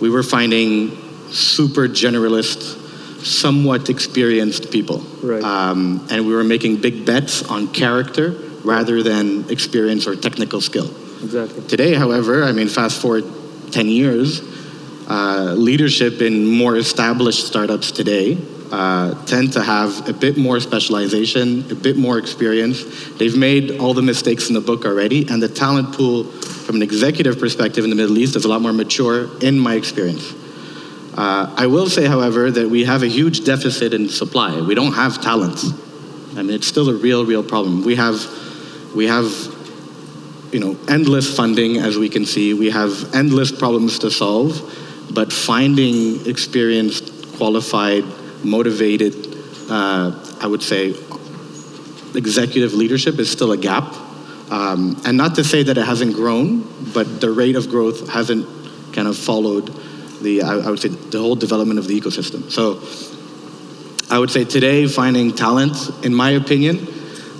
we 0.00 0.08
were 0.08 0.22
finding 0.22 0.96
super 1.30 1.88
generalist, 1.88 2.78
somewhat 3.24 3.90
experienced 3.90 4.70
people, 4.70 5.00
right. 5.22 5.42
um, 5.42 6.06
and 6.10 6.26
we 6.26 6.34
were 6.34 6.44
making 6.44 6.80
big 6.80 7.04
bets 7.04 7.42
on 7.42 7.68
character 7.68 8.30
rather 8.64 9.02
than 9.02 9.50
experience 9.50 10.06
or 10.06 10.14
technical 10.14 10.60
skill. 10.60 10.88
Exactly. 11.22 11.66
Today, 11.68 11.94
however, 11.94 12.42
I 12.42 12.52
mean, 12.52 12.68
fast 12.68 13.00
forward 13.00 13.24
10 13.70 13.86
years, 13.86 14.42
uh, 15.08 15.54
leadership 15.56 16.20
in 16.20 16.46
more 16.46 16.76
established 16.76 17.46
startups 17.46 17.92
today 17.92 18.38
uh, 18.72 19.14
tend 19.26 19.52
to 19.52 19.62
have 19.62 20.08
a 20.08 20.12
bit 20.12 20.36
more 20.36 20.58
specialization, 20.58 21.70
a 21.70 21.74
bit 21.74 21.96
more 21.96 22.18
experience. 22.18 22.84
They've 23.18 23.36
made 23.36 23.78
all 23.78 23.92
the 23.92 24.02
mistakes 24.02 24.48
in 24.48 24.54
the 24.54 24.60
book 24.60 24.84
already, 24.84 25.28
and 25.28 25.42
the 25.42 25.48
talent 25.48 25.92
pool 25.92 26.24
from 26.24 26.76
an 26.76 26.82
executive 26.82 27.38
perspective 27.38 27.84
in 27.84 27.90
the 27.90 27.96
Middle 27.96 28.16
East 28.18 28.34
is 28.34 28.44
a 28.44 28.48
lot 28.48 28.62
more 28.62 28.72
mature, 28.72 29.28
in 29.42 29.58
my 29.58 29.74
experience. 29.74 30.32
Uh, 31.14 31.54
I 31.56 31.66
will 31.66 31.90
say, 31.90 32.06
however, 32.06 32.50
that 32.50 32.70
we 32.70 32.84
have 32.84 33.02
a 33.02 33.08
huge 33.08 33.44
deficit 33.44 33.92
in 33.92 34.08
supply. 34.08 34.58
We 34.62 34.74
don't 34.74 34.94
have 34.94 35.20
talent. 35.20 35.62
I 36.34 36.42
mean, 36.42 36.52
it's 36.52 36.66
still 36.66 36.88
a 36.88 36.94
real, 36.94 37.26
real 37.26 37.44
problem. 37.44 37.84
We 37.84 37.96
have, 37.96 38.26
we 38.94 39.06
have 39.06 39.26
you 40.52 40.60
know, 40.60 40.76
endless 40.86 41.34
funding, 41.34 41.78
as 41.78 41.96
we 41.96 42.08
can 42.08 42.26
see. 42.26 42.52
We 42.52 42.70
have 42.70 43.14
endless 43.14 43.50
problems 43.50 43.98
to 44.00 44.10
solve, 44.10 44.60
but 45.10 45.32
finding 45.32 46.26
experienced, 46.26 47.36
qualified, 47.36 48.04
motivated, 48.44 49.14
uh, 49.70 50.36
I 50.40 50.46
would 50.46 50.62
say, 50.62 50.94
executive 52.14 52.74
leadership 52.74 53.18
is 53.18 53.30
still 53.30 53.52
a 53.52 53.56
gap. 53.56 53.94
Um, 54.50 55.00
and 55.06 55.16
not 55.16 55.36
to 55.36 55.44
say 55.44 55.62
that 55.62 55.78
it 55.78 55.84
hasn't 55.86 56.14
grown, 56.14 56.68
but 56.92 57.22
the 57.22 57.30
rate 57.30 57.56
of 57.56 57.70
growth 57.70 58.10
hasn't 58.10 58.46
kind 58.92 59.08
of 59.08 59.16
followed 59.16 59.72
the, 60.20 60.42
I, 60.42 60.58
I 60.58 60.70
would 60.70 60.80
say, 60.80 60.88
the 60.88 61.18
whole 61.18 61.36
development 61.36 61.78
of 61.78 61.88
the 61.88 61.98
ecosystem. 61.98 62.50
So 62.50 62.82
I 64.14 64.18
would 64.18 64.30
say 64.30 64.44
today, 64.44 64.86
finding 64.86 65.34
talent, 65.34 66.04
in 66.04 66.14
my 66.14 66.32
opinion, 66.32 66.86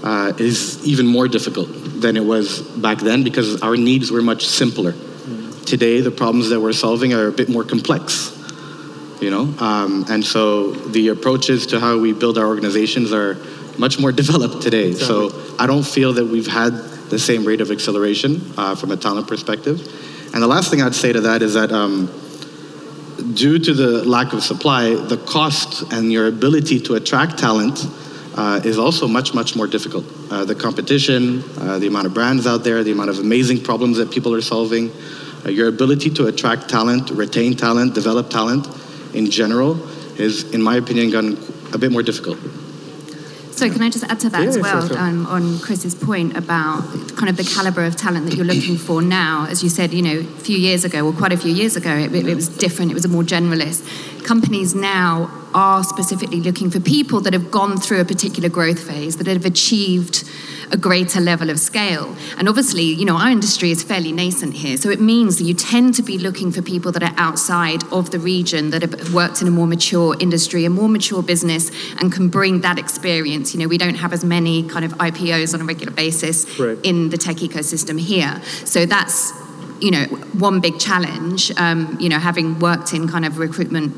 uh, 0.03 0.33
is 0.39 0.83
even 0.87 1.07
more 1.07 1.29
difficult 1.29 1.82
than 2.03 2.17
it 2.17 2.25
was 2.25 2.61
back 2.61 2.99
then 2.99 3.23
because 3.23 3.63
our 3.63 3.77
needs 3.77 4.11
were 4.11 4.23
much 4.23 4.47
simpler. 4.47 4.95
Today, 5.65 6.01
the 6.01 6.11
problems 6.11 6.51
that 6.51 6.61
we're 6.61 6.73
solving 6.73 7.15
are 7.15 7.29
a 7.29 7.33
bit 7.33 7.49
more 7.49 7.65
complex, 7.65 8.37
you 9.21 9.31
know, 9.31 9.55
um, 9.65 10.05
and 10.11 10.25
so 10.25 10.73
the 10.73 11.09
approaches 11.09 11.67
to 11.69 11.81
how 11.81 11.99
we 11.99 12.13
build 12.13 12.37
our 12.37 12.47
organizations 12.47 13.13
are 13.13 13.39
much 13.79 13.99
more 13.99 14.13
developed 14.23 14.63
today. 14.63 14.93
So 14.93 15.31
I 15.59 15.67
don't 15.67 15.87
feel 15.87 16.13
that 16.15 16.27
we've 16.27 16.49
had 16.49 16.73
the 17.11 17.19
same 17.19 17.45
rate 17.45 17.61
of 17.61 17.71
acceleration 17.71 18.43
uh, 18.57 18.75
from 18.75 18.91
a 18.91 18.97
talent 18.97 19.29
perspective. 19.29 19.81
And 20.35 20.43
the 20.43 20.49
last 20.49 20.71
thing 20.71 20.83
I'd 20.83 20.95
say 20.95 21.13
to 21.13 21.21
that 21.23 21.43
is 21.43 21.55
that. 21.55 21.73
Um, 21.73 22.11
due 23.35 23.59
to 23.59 23.73
the 23.73 24.05
lack 24.05 24.33
of 24.33 24.43
supply, 24.43 24.95
the 24.95 25.17
cost 25.17 25.93
and 25.93 26.11
your 26.11 26.27
ability 26.27 26.81
to 26.81 26.95
attract 26.95 27.39
talent 27.39 27.87
uh, 28.35 28.61
is 28.65 28.79
also 28.79 29.07
much, 29.07 29.35
much 29.35 29.55
more 29.55 29.67
difficult. 29.67 30.05
Uh, 30.31 30.45
the 30.45 30.55
competition, 30.55 31.43
uh, 31.59 31.79
the 31.79 31.87
amount 31.87 32.07
of 32.07 32.15
brands 32.15 32.47
out 32.47 32.65
there, 32.65 32.83
the 32.83 32.93
amount 32.93 33.11
of 33.11 33.19
amazing 33.19 33.61
problems 33.63 33.97
that 33.99 34.11
people 34.11 34.35
are 34.35 34.41
solving, 34.41 34.91
uh, 35.45 35.51
your 35.51 35.69
ability 35.69 36.11
to 36.11 36.27
attract 36.27 36.69
talent, 36.69 37.11
retain 37.11 37.55
talent, 37.55 37.95
develop 37.95 38.31
talent 38.31 38.67
in 39.15 39.31
general 39.31 39.79
is, 40.19 40.51
in 40.53 40.63
my 40.63 40.77
opinion, 40.77 41.11
gotten 41.11 41.37
a 41.75 41.79
bit 41.79 41.91
more 41.93 42.03
difficult. 42.03 42.39
So 43.51 43.71
can 43.71 43.83
I 43.83 43.91
just 43.91 44.05
add 44.05 44.19
to 44.21 44.31
that 44.31 44.43
Yeah, 44.43 44.49
as 44.49 44.55
sure, 44.55 44.63
well 44.63 44.89
sure. 44.89 44.99
um, 44.99 45.27
on 45.27 45.59
Chris's 45.61 45.95
point 45.95 46.37
about 46.37 46.83
kind 47.17 47.29
of 47.29 47.37
the 47.37 47.45
caliber 47.45 47.85
of 47.85 47.97
talent 47.97 48.27
that 48.27 48.35
you're 48.35 48.47
looking 48.47 48.77
for 48.77 49.03
now? 49.03 49.47
As 49.49 49.63
you 49.63 49.69
said, 49.69 49.93
you 49.93 50.03
know, 50.03 50.19
a 50.21 50.41
few 50.41 50.57
years 50.57 50.85
ago, 50.85 51.07
or 51.07 51.13
quite 51.13 51.33
a 51.33 51.37
few 51.37 51.53
years 51.53 51.77
ago, 51.77 51.95
it, 51.95 52.15
it 52.15 52.35
was 52.35 52.49
different. 52.49 52.91
It 52.91 52.95
was 52.95 53.05
a 53.05 53.09
more 53.09 53.23
generalist. 53.23 53.85
Companies 54.25 54.75
now 54.75 55.31
are 55.55 55.83
specifically 55.85 56.41
looking 56.41 56.71
for 56.71 56.81
people 56.81 57.21
that 57.21 57.33
have 57.33 57.51
gone 57.51 57.77
through 57.79 58.01
a 58.01 58.05
particular 58.05 58.49
growth 58.49 58.83
phase, 58.83 59.17
that 59.19 59.27
have 59.27 59.45
achieved 59.45 60.25
a 60.71 60.77
greater 60.77 61.21
level 61.21 61.51
of 61.51 61.61
scale. 61.61 62.17
And 62.39 62.49
obviously, 62.49 62.83
you 62.85 63.05
know, 63.05 63.17
our 63.19 63.29
industry 63.29 63.71
is 63.71 63.83
fairly 63.83 64.11
nascent 64.11 64.55
here, 64.55 64.79
so 64.79 64.89
it 64.89 65.01
means 65.01 65.37
that 65.39 65.45
you 65.45 65.53
tend 65.53 65.95
to 65.97 66.03
be 66.03 66.17
looking 66.17 66.51
for 66.51 66.63
people 66.63 66.91
that 66.93 67.03
are 67.03 67.13
outside 67.19 67.83
of 67.93 68.11
the 68.11 68.19
region 68.19 68.71
that 68.71 68.81
have 68.81 69.13
worked 69.13 69.43
in 69.43 69.49
a 69.49 69.51
more 69.51 69.67
mature 69.67 70.17
industry, 70.19 70.65
a 70.65 70.71
more 70.71 70.89
mature 70.89 71.23
business, 71.23 71.71
and 72.01 72.11
can 72.11 72.29
bring 72.29 72.63
that 72.63 72.79
experience. 72.79 73.53
You 73.53 73.61
know, 73.61 73.69
we 73.69 73.77
don't 73.77 73.97
have 73.97 74.15
as 74.15 74.25
many 74.25 74.63
kind 74.67 74.85
of 74.85 74.93
IPOs 74.93 75.53
on 75.53 75.61
a 75.61 75.65
regular 75.65 75.93
basis 75.93 76.59
Right. 76.59 76.79
in 76.83 77.11
the 77.11 77.19
tech 77.19 77.37
ecosystem 77.37 78.01
here. 78.01 78.41
So 78.65 78.87
that's 78.87 79.33
you 79.81 79.91
know 79.91 80.05
one 80.39 80.61
big 80.61 80.79
challenge. 80.79 81.53
Um, 81.59 81.99
you 82.01 82.09
know, 82.09 82.19
having 82.19 82.59
worked 82.61 82.95
in 82.95 83.09
kind 83.09 83.25
of 83.27 83.37
recruitment 83.39 83.93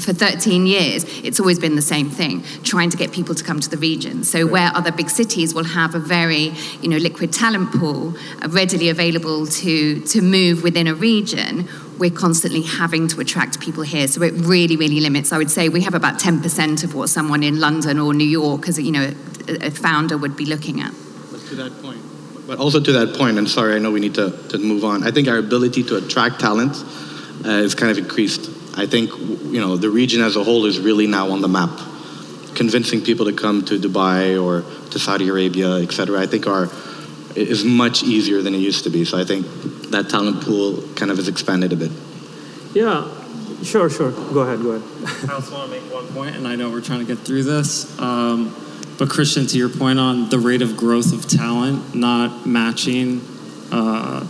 for 0.00 0.12
13 0.12 0.66
years, 0.66 1.04
it's 1.22 1.40
always 1.40 1.58
been 1.58 1.76
the 1.76 1.82
same 1.82 2.10
thing, 2.10 2.42
trying 2.62 2.90
to 2.90 2.96
get 2.96 3.12
people 3.12 3.34
to 3.34 3.44
come 3.44 3.60
to 3.60 3.68
the 3.68 3.76
region. 3.76 4.24
So 4.24 4.46
where 4.46 4.70
other 4.74 4.92
big 4.92 5.10
cities 5.10 5.54
will 5.54 5.64
have 5.64 5.94
a 5.94 5.98
very, 5.98 6.52
you 6.80 6.88
know, 6.88 6.96
liquid 6.96 7.32
talent 7.32 7.72
pool 7.72 8.14
uh, 8.42 8.48
readily 8.48 8.88
available 8.88 9.46
to 9.46 10.00
to 10.00 10.22
move 10.22 10.62
within 10.62 10.86
a 10.86 10.94
region, 10.94 11.68
we're 11.98 12.10
constantly 12.10 12.62
having 12.62 13.08
to 13.08 13.20
attract 13.20 13.60
people 13.60 13.82
here. 13.82 14.06
So 14.08 14.22
it 14.22 14.34
really, 14.34 14.76
really 14.76 15.00
limits. 15.00 15.32
I 15.32 15.38
would 15.38 15.50
say 15.50 15.68
we 15.68 15.82
have 15.82 15.94
about 15.94 16.18
10% 16.18 16.84
of 16.84 16.94
what 16.94 17.08
someone 17.08 17.42
in 17.42 17.60
London 17.60 17.98
or 17.98 18.12
New 18.12 18.28
York, 18.28 18.68
as 18.68 18.78
a, 18.78 18.82
you 18.82 18.92
know, 18.92 19.12
a, 19.48 19.66
a 19.66 19.70
founder 19.70 20.16
would 20.18 20.36
be 20.36 20.44
looking 20.44 20.80
at. 20.80 20.92
But 21.30 21.40
to 21.48 21.54
that 21.56 21.82
point, 21.82 22.00
but 22.46 22.58
also 22.58 22.80
to 22.80 22.92
that 22.92 23.16
point, 23.16 23.38
and 23.38 23.48
sorry, 23.48 23.74
I 23.74 23.78
know 23.78 23.90
we 23.90 24.00
need 24.00 24.14
to, 24.14 24.30
to 24.48 24.58
move 24.58 24.84
on. 24.84 25.02
I 25.02 25.10
think 25.10 25.26
our 25.28 25.38
ability 25.38 25.82
to 25.84 25.96
attract 25.96 26.40
talent 26.40 26.76
uh, 27.44 27.50
is 27.50 27.74
kind 27.74 27.90
of 27.90 27.98
increased. 27.98 28.50
I 28.76 28.86
think 28.86 29.10
you 29.10 29.60
know 29.60 29.76
the 29.76 29.90
region 29.90 30.20
as 30.20 30.36
a 30.36 30.44
whole 30.44 30.66
is 30.66 30.78
really 30.78 31.06
now 31.06 31.30
on 31.30 31.40
the 31.40 31.48
map. 31.48 31.70
Convincing 32.54 33.02
people 33.02 33.26
to 33.26 33.32
come 33.32 33.64
to 33.66 33.78
Dubai 33.78 34.42
or 34.42 34.62
to 34.90 34.98
Saudi 34.98 35.28
Arabia, 35.28 35.76
et 35.76 35.92
cetera, 35.92 36.20
I 36.20 36.26
think 36.26 36.46
are 36.46 36.68
is 37.34 37.64
much 37.64 38.02
easier 38.02 38.40
than 38.42 38.54
it 38.54 38.58
used 38.58 38.84
to 38.84 38.90
be. 38.90 39.04
So 39.04 39.18
I 39.18 39.24
think 39.24 39.46
that 39.90 40.08
talent 40.08 40.42
pool 40.42 40.82
kind 40.94 41.10
of 41.10 41.18
has 41.18 41.28
expanded 41.28 41.72
a 41.72 41.76
bit. 41.76 41.92
Yeah, 42.74 43.10
sure, 43.62 43.90
sure. 43.90 44.10
Go 44.10 44.40
ahead, 44.40 44.62
go 44.62 44.72
ahead. 44.72 45.30
I 45.30 45.34
also 45.34 45.54
want 45.54 45.70
to 45.70 45.80
make 45.80 45.92
one 45.92 46.06
point, 46.08 46.36
and 46.36 46.48
I 46.48 46.56
know 46.56 46.70
we're 46.70 46.80
trying 46.80 47.00
to 47.00 47.06
get 47.06 47.18
through 47.24 47.42
this. 47.42 47.98
Um, 48.00 48.54
but 48.98 49.10
Christian, 49.10 49.46
to 49.48 49.58
your 49.58 49.68
point 49.68 49.98
on 49.98 50.30
the 50.30 50.38
rate 50.38 50.62
of 50.62 50.76
growth 50.76 51.12
of 51.12 51.28
talent 51.28 51.94
not 51.94 52.46
matching 52.46 53.20
uh, 53.70 54.20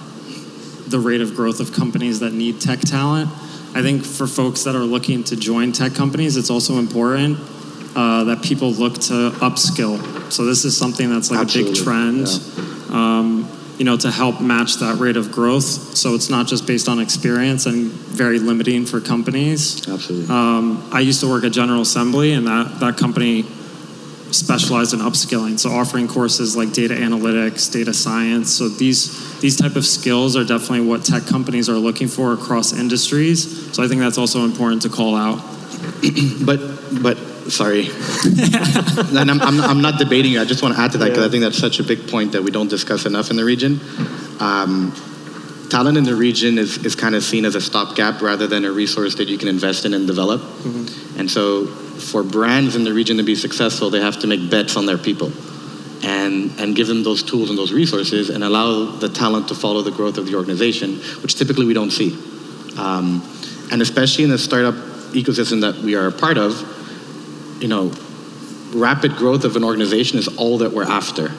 the 0.89 0.99
rate 0.99 1.21
of 1.21 1.37
growth 1.37 1.61
of 1.61 1.73
companies 1.73 2.21
that 2.21 2.33
need 2.33 2.61
tech 2.61 2.81
talent, 2.81 3.31
I 3.77 3.83
think 3.83 4.07
for 4.07 4.27
folks 4.27 4.65
that 4.65 4.75
are 4.75 4.85
looking 4.85 5.23
to 5.25 5.37
join 5.37 5.71
tech 5.71 5.95
companies, 5.95 6.39
it's 6.39 6.49
also 6.49 6.79
important 6.79 7.39
uh, 7.95 8.25
that 8.25 8.43
people 8.43 8.73
look 8.73 8.95
to 8.95 9.31
upskill. 9.41 10.33
So 10.33 10.47
this 10.47 10.65
is 10.65 10.75
something 10.75 11.11
that's 11.11 11.31
like 11.31 11.43
a 11.43 11.53
big 11.53 11.69
Absolutely, 11.69 11.85
trend. 11.85 12.27
Um, 12.91 13.53
you 13.77 13.85
know, 13.85 13.99
to 13.99 14.11
help 14.11 14.41
match 14.41 14.77
that 14.77 14.99
rate 14.99 15.19
of 15.19 15.31
growth, 15.31 15.65
so 15.95 16.15
it's 16.15 16.31
not 16.31 16.47
just 16.47 16.67
based 16.67 16.89
on 16.89 16.99
experience 16.99 17.67
and 17.67 17.91
very 17.91 18.39
limiting 18.39 18.87
for 18.87 19.03
companies. 19.03 19.87
Absolutely. 19.87 20.35
Um, 20.35 20.89
I 20.91 21.01
used 21.01 21.21
to 21.21 21.29
work 21.29 21.45
at 21.45 21.53
General 21.53 21.83
Assembly, 21.83 22.33
and 22.33 22.47
that, 22.47 22.81
that 22.81 22.97
company 22.97 23.45
specialized 24.31 24.93
in 24.93 25.01
upskilling, 25.01 25.59
so 25.59 25.71
offering 25.71 26.09
courses 26.09 26.57
like 26.57 26.73
data 26.73 26.95
analytics, 26.95 27.71
data 27.73 27.93
science. 27.95 28.53
So 28.53 28.69
these 28.69 29.39
these 29.41 29.57
type 29.57 29.77
of 29.77 29.85
skills 29.85 30.37
are 30.37 30.45
definitely 30.45 30.87
what 30.87 31.05
tech 31.05 31.27
companies 31.27 31.69
are 31.69 31.79
looking 31.79 32.09
for 32.09 32.33
across 32.33 32.73
industries. 32.73 33.75
So 33.75 33.83
I 33.83 33.89
think 33.89 34.01
that's 34.01 34.19
also 34.19 34.45
important 34.45 34.83
to 34.83 34.89
call 34.89 35.15
out. 35.17 35.41
But 36.45 36.61
but 37.03 37.17
sorry, 37.51 37.89
and 38.25 39.31
I'm, 39.31 39.41
I'm, 39.41 39.61
I'm 39.61 39.81
not 39.81 39.99
debating 39.99 40.33
you. 40.33 40.41
I 40.41 40.45
just 40.45 40.63
want 40.63 40.75
to 40.75 40.81
add 40.81 40.93
to 40.93 40.99
that 40.99 41.07
because 41.07 41.19
Yeah. 41.23 41.27
I 41.27 41.31
think 41.31 41.43
that's 41.43 41.59
such 41.59 41.79
a 41.81 41.85
big 41.85 42.09
point 42.09 42.33
that 42.33 42.43
we 42.43 42.51
don't 42.51 42.69
discuss 42.69 43.07
enough 43.07 43.31
in 43.31 43.37
the 43.37 43.45
region. 43.45 43.81
Um, 44.41 44.93
talent 45.71 45.99
in 45.99 46.05
the 46.05 46.15
region 46.15 46.59
is, 46.59 46.79
is 46.85 46.95
kind 46.95 47.15
of 47.15 47.23
seen 47.23 47.45
as 47.45 47.55
a 47.55 47.61
stopgap 47.61 48.23
rather 48.23 48.47
than 48.47 48.65
a 48.65 48.71
resource 48.73 49.15
that 49.17 49.29
you 49.29 49.39
can 49.39 49.49
invest 49.49 49.85
in 49.85 49.95
and 49.95 50.07
develop. 50.07 50.41
And 51.19 51.31
so, 51.31 51.67
for 52.01 52.23
brands 52.23 52.77
in 52.77 52.85
the 52.85 52.93
region 52.93 53.17
to 53.17 53.23
be 53.23 53.35
successful, 53.35 53.91
they 53.91 54.01
have 54.01 54.21
to 54.21 54.27
make 54.27 54.51
bets 54.51 54.77
on 54.77 54.87
their 54.87 54.99
people 54.99 55.33
and, 56.03 56.53
and 56.59 56.77
give 56.77 56.87
them 56.87 57.03
those 57.03 57.23
tools 57.23 57.51
and 57.51 57.59
those 57.59 57.73
resources 57.73 58.31
and 58.31 58.45
allow 58.45 58.85
the 58.97 59.09
talent 59.09 59.49
to 59.49 59.55
follow 59.55 59.83
the 59.83 59.91
growth 59.91 60.19
of 60.19 60.27
the 60.27 60.35
organization, 60.35 60.97
which 61.23 61.35
typically 61.35 61.67
we 61.67 61.75
don't 61.75 61.91
see. 61.91 62.13
Um, 62.79 63.23
and 63.73 63.83
especially 63.83 64.25
in 64.25 64.31
the 64.31 64.39
startup 64.39 64.75
ecosystem 65.13 65.63
that 65.63 65.77
we 65.83 65.95
are 65.95 66.07
a 66.07 66.13
part 66.13 66.39
of, 66.39 67.63
you 67.63 67.69
know, 67.69 67.93
rapid 68.75 69.17
growth 69.17 69.45
of 69.45 69.57
an 69.57 69.65
organization 69.65 70.19
is 70.19 70.29
all 70.37 70.59
that 70.59 70.73
we're 70.73 70.85
after. 70.85 71.33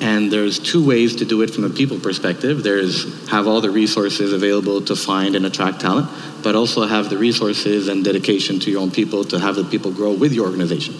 And 0.00 0.30
there's 0.30 0.58
two 0.58 0.84
ways 0.84 1.16
to 1.16 1.24
do 1.24 1.42
it 1.42 1.50
from 1.50 1.64
a 1.64 1.70
people 1.70 2.00
perspective. 2.00 2.62
There's 2.62 3.28
have 3.28 3.46
all 3.46 3.60
the 3.60 3.70
resources 3.70 4.32
available 4.32 4.82
to 4.82 4.96
find 4.96 5.36
and 5.36 5.46
attract 5.46 5.80
talent, 5.80 6.10
but 6.42 6.54
also 6.56 6.84
have 6.84 7.10
the 7.10 7.16
resources 7.16 7.88
and 7.88 8.04
dedication 8.04 8.58
to 8.60 8.70
your 8.70 8.80
own 8.80 8.90
people 8.90 9.24
to 9.24 9.38
have 9.38 9.54
the 9.54 9.64
people 9.64 9.92
grow 9.92 10.12
with 10.12 10.32
your 10.32 10.46
organization. 10.46 10.94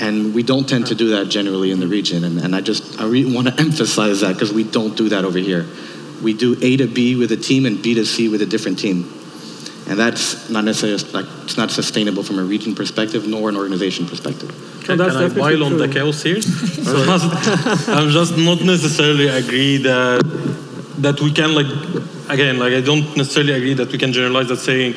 And 0.00 0.34
we 0.34 0.42
don't 0.42 0.68
tend 0.68 0.88
to 0.88 0.94
do 0.94 1.10
that 1.10 1.28
generally 1.28 1.70
in 1.70 1.80
the 1.80 1.88
region. 1.88 2.22
And, 2.22 2.38
and 2.38 2.54
I 2.54 2.60
just 2.60 3.00
I 3.00 3.04
want 3.04 3.48
to 3.48 3.54
emphasize 3.58 4.20
that 4.20 4.34
because 4.34 4.52
we 4.52 4.64
don't 4.64 4.96
do 4.96 5.08
that 5.08 5.24
over 5.24 5.38
here. 5.38 5.66
We 6.22 6.34
do 6.34 6.56
A 6.60 6.76
to 6.76 6.86
B 6.86 7.16
with 7.16 7.32
a 7.32 7.36
team 7.36 7.64
and 7.64 7.82
B 7.82 7.94
to 7.94 8.04
C 8.04 8.28
with 8.28 8.42
a 8.42 8.46
different 8.46 8.78
team. 8.78 9.17
And 9.88 9.98
that's 9.98 10.50
not 10.50 10.64
necessarily 10.64 11.02
like 11.12 11.26
it's 11.44 11.56
not 11.56 11.70
sustainable 11.70 12.22
from 12.22 12.38
a 12.38 12.42
region 12.42 12.74
perspective 12.74 13.26
nor 13.26 13.48
an 13.48 13.56
organization 13.56 14.06
perspective. 14.06 14.50
No, 14.50 14.86
Can, 14.86 14.98
can 14.98 15.00
I 15.00 15.20
definitely 15.22 15.40
pile 15.40 15.64
on 15.64 15.78
the 15.78 15.86
true. 15.86 15.94
chaos 15.94 16.22
here? 16.22 16.36
I'm 16.36 17.18
just, 17.18 17.88
I'm 17.88 18.10
just 18.10 18.36
not 18.36 18.60
necessarily 18.62 19.28
agree 19.28 19.78
that 19.78 20.22
that 20.98 21.20
we 21.20 21.32
can 21.32 21.54
like 21.54 21.66
again 22.28 22.58
like 22.58 22.72
I 22.72 22.80
don't 22.82 23.16
necessarily 23.16 23.54
agree 23.54 23.74
that 23.74 23.90
we 23.90 23.98
can 23.98 24.12
generalize 24.12 24.48
that 24.48 24.58
saying 24.58 24.94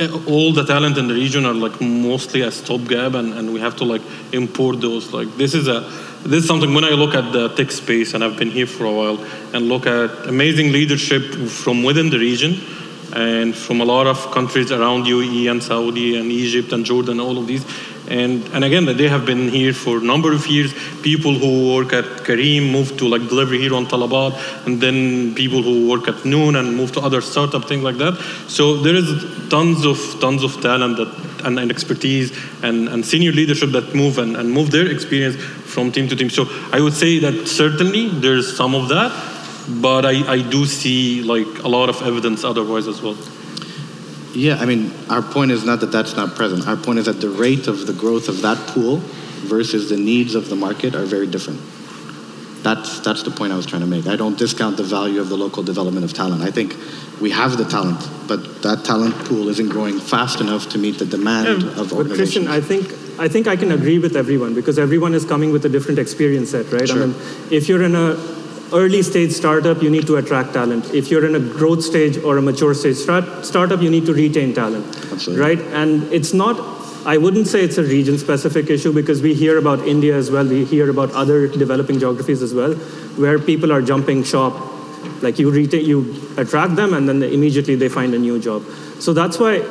eh, 0.00 0.08
all 0.26 0.52
the 0.52 0.64
talent 0.64 0.98
in 0.98 1.06
the 1.06 1.14
region 1.14 1.46
are 1.46 1.54
like 1.54 1.80
mostly 1.80 2.40
a 2.40 2.50
stopgap 2.50 3.14
and, 3.14 3.34
and 3.34 3.52
we 3.52 3.60
have 3.60 3.76
to 3.76 3.84
like 3.84 4.02
import 4.32 4.80
those 4.80 5.12
like 5.12 5.28
this 5.36 5.54
is 5.54 5.68
a 5.68 5.80
this 6.24 6.42
is 6.42 6.46
something 6.46 6.72
when 6.72 6.84
I 6.84 6.90
look 6.90 7.14
at 7.14 7.32
the 7.32 7.50
tech 7.50 7.70
space 7.70 8.14
and 8.14 8.24
I've 8.24 8.38
been 8.38 8.50
here 8.50 8.66
for 8.66 8.86
a 8.86 8.92
while 8.92 9.22
and 9.52 9.68
look 9.68 9.86
at 9.86 10.26
amazing 10.26 10.72
leadership 10.72 11.22
from 11.48 11.84
within 11.84 12.08
the 12.08 12.18
region 12.18 12.54
and 13.14 13.54
from 13.54 13.80
a 13.80 13.84
lot 13.84 14.06
of 14.06 14.30
countries 14.32 14.72
around 14.72 15.04
UAE 15.04 15.50
and 15.50 15.62
Saudi 15.62 16.16
and 16.18 16.30
Egypt 16.30 16.72
and 16.72 16.84
Jordan, 16.84 17.20
all 17.20 17.38
of 17.38 17.46
these, 17.46 17.64
And, 18.06 18.44
and 18.52 18.64
again, 18.64 18.84
they 18.84 19.08
have 19.08 19.24
been 19.24 19.48
here 19.48 19.72
for 19.72 19.96
a 19.96 20.02
number 20.02 20.32
of 20.34 20.46
years. 20.46 20.74
People 21.02 21.32
who 21.32 21.74
work 21.74 21.94
at 21.94 22.04
Careem 22.26 22.70
moved 22.70 22.98
to 22.98 23.08
like 23.08 23.22
delivery 23.28 23.58
here 23.58 23.74
on 23.74 23.86
Talabat, 23.86 24.66
and 24.66 24.78
then 24.78 25.34
people 25.34 25.62
who 25.62 25.88
work 25.88 26.06
at 26.06 26.24
Noon 26.24 26.56
and 26.56 26.76
move 26.76 26.92
to 26.92 27.00
other 27.00 27.22
startup 27.22 27.64
things 27.64 27.82
like 27.82 27.96
that. 27.96 28.14
So 28.46 28.76
there 28.76 28.94
is 28.94 29.08
tons 29.48 29.86
of 29.86 29.98
tons 30.20 30.42
of 30.44 30.60
talent 30.60 30.98
that 30.98 31.08
and, 31.44 31.58
and 31.58 31.70
expertise 31.70 32.32
and, 32.62 32.88
and 32.88 33.04
senior 33.04 33.32
leadership 33.32 33.70
that 33.70 33.94
move 33.94 34.18
and, 34.18 34.36
and 34.36 34.50
move 34.50 34.70
their 34.70 34.90
experience 34.90 35.36
from 35.36 35.92
team 35.92 36.08
to 36.08 36.16
team. 36.16 36.30
So 36.30 36.46
I 36.72 36.80
would 36.80 36.94
say 36.94 37.18
that 37.20 37.46
certainly 37.46 38.08
there's 38.08 38.56
some 38.56 38.74
of 38.74 38.88
that, 38.88 39.12
but 39.68 40.04
I, 40.04 40.32
I 40.34 40.42
do 40.42 40.66
see 40.66 41.22
like 41.22 41.62
a 41.62 41.68
lot 41.68 41.88
of 41.88 42.02
evidence 42.02 42.44
otherwise 42.44 42.86
as 42.86 43.00
well. 43.02 43.16
Yeah, 44.34 44.56
I 44.56 44.66
mean, 44.66 44.92
our 45.08 45.22
point 45.22 45.52
is 45.52 45.64
not 45.64 45.80
that 45.80 45.92
that's 45.92 46.16
not 46.16 46.34
present. 46.34 46.66
Our 46.66 46.76
point 46.76 46.98
is 46.98 47.06
that 47.06 47.20
the 47.20 47.30
rate 47.30 47.68
of 47.68 47.86
the 47.86 47.92
growth 47.92 48.28
of 48.28 48.42
that 48.42 48.58
pool 48.68 48.96
versus 49.46 49.88
the 49.88 49.96
needs 49.96 50.34
of 50.34 50.48
the 50.48 50.56
market 50.56 50.94
are 50.94 51.04
very 51.04 51.26
different. 51.26 51.60
That's, 52.64 53.00
that's 53.00 53.22
the 53.22 53.30
point 53.30 53.52
I 53.52 53.56
was 53.56 53.66
trying 53.66 53.82
to 53.82 53.86
make. 53.86 54.06
I 54.06 54.16
don't 54.16 54.38
discount 54.38 54.78
the 54.78 54.82
value 54.82 55.20
of 55.20 55.28
the 55.28 55.36
local 55.36 55.62
development 55.62 56.04
of 56.04 56.14
talent. 56.14 56.42
I 56.42 56.50
think 56.50 56.74
we 57.20 57.30
have 57.30 57.58
the 57.58 57.64
talent, 57.64 58.00
but 58.26 58.62
that 58.62 58.84
talent 58.84 59.14
pool 59.26 59.48
isn't 59.50 59.68
growing 59.68 60.00
fast 60.00 60.40
enough 60.40 60.70
to 60.70 60.78
meet 60.78 60.98
the 60.98 61.04
demand 61.06 61.62
Yeah, 61.62 61.68
of 61.80 61.90
but 61.90 61.98
organizations. 61.98 62.46
Christian, 62.46 62.48
I 62.48 62.60
think 62.60 63.20
I 63.20 63.28
think 63.28 63.46
I 63.46 63.54
can 63.54 63.70
agree 63.70 63.98
with 64.00 64.16
everyone 64.16 64.54
because 64.54 64.76
everyone 64.78 65.14
is 65.14 65.24
coming 65.24 65.52
with 65.52 65.64
a 65.64 65.68
different 65.68 66.00
experience 66.00 66.50
set, 66.50 66.72
right? 66.72 66.88
Sure. 66.88 67.04
I 67.04 67.06
mean, 67.06 67.14
if 67.52 67.68
you're 67.68 67.84
in 67.84 67.94
a 67.94 68.16
early 68.74 69.02
stage 69.02 69.32
startup, 69.32 69.82
you 69.82 69.88
need 69.88 70.06
to 70.08 70.16
attract 70.16 70.52
talent. 70.52 70.92
If 70.92 71.10
you're 71.10 71.24
in 71.24 71.36
a 71.36 71.40
growth 71.40 71.82
stage 71.82 72.18
or 72.18 72.36
a 72.36 72.42
mature 72.42 72.74
stage 72.74 72.96
start, 72.96 73.46
startup, 73.46 73.80
you 73.80 73.90
need 73.90 74.04
to 74.06 74.12
retain 74.12 74.52
talent, 74.52 74.84
Absolutely. 75.12 75.44
right? 75.44 75.60
And 75.72 76.12
it's 76.12 76.34
not. 76.34 76.72
I 77.06 77.18
wouldn't 77.18 77.46
say 77.46 77.62
it's 77.62 77.78
a 77.78 77.82
region 77.82 78.18
specific 78.18 78.70
issue 78.70 78.92
because 78.92 79.20
we 79.22 79.34
hear 79.34 79.58
about 79.58 79.86
India 79.86 80.16
as 80.16 80.30
well. 80.30 80.46
We 80.46 80.64
hear 80.64 80.90
about 80.90 81.12
other 81.12 81.46
developing 81.46 81.98
geographies 81.98 82.42
as 82.42 82.54
well, 82.54 82.74
where 83.24 83.38
people 83.38 83.72
are 83.72 83.82
jumping 83.82 84.24
shop. 84.24 84.54
Like 85.22 85.38
you 85.38 85.50
retain, 85.50 85.84
you 85.84 86.14
attract 86.36 86.76
them, 86.76 86.94
and 86.94 87.08
then 87.08 87.20
they, 87.20 87.32
immediately 87.32 87.74
they 87.76 87.88
find 87.88 88.14
a 88.14 88.18
new 88.18 88.40
job. 88.40 88.64
So 88.98 89.12
that's 89.12 89.38
why 89.38 89.62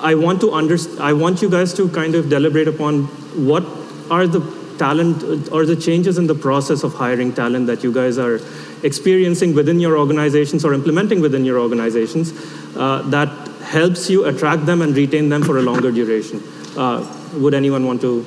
I 0.00 0.14
want 0.14 0.40
to 0.42 0.48
underst- 0.48 1.00
I 1.00 1.12
want 1.12 1.42
you 1.42 1.50
guys 1.50 1.74
to 1.74 1.88
kind 1.88 2.14
of 2.14 2.28
deliberate 2.28 2.68
upon 2.68 3.04
what 3.48 3.64
are 4.10 4.26
the 4.26 4.40
talent 4.78 5.22
or 5.52 5.64
the 5.66 5.76
changes 5.76 6.18
in 6.18 6.26
the 6.26 6.34
process 6.34 6.82
of 6.84 6.94
hiring 6.94 7.32
talent 7.32 7.66
that 7.66 7.82
you 7.84 7.92
guys 7.92 8.18
are 8.18 8.40
experiencing 8.82 9.54
within 9.54 9.80
your 9.80 9.96
organizations 9.98 10.64
or 10.64 10.74
implementing 10.74 11.20
within 11.20 11.44
your 11.44 11.58
organizations 11.58 12.32
uh, 12.76 13.02
that 13.10 13.28
helps 13.62 14.10
you 14.10 14.24
attract 14.26 14.66
them 14.66 14.82
and 14.82 14.94
retain 14.96 15.28
them 15.28 15.42
for 15.42 15.58
a 15.58 15.62
longer 15.62 15.90
duration. 15.90 16.42
Uh, 16.76 17.02
would 17.34 17.54
anyone 17.54 17.86
want 17.86 18.00
to 18.00 18.24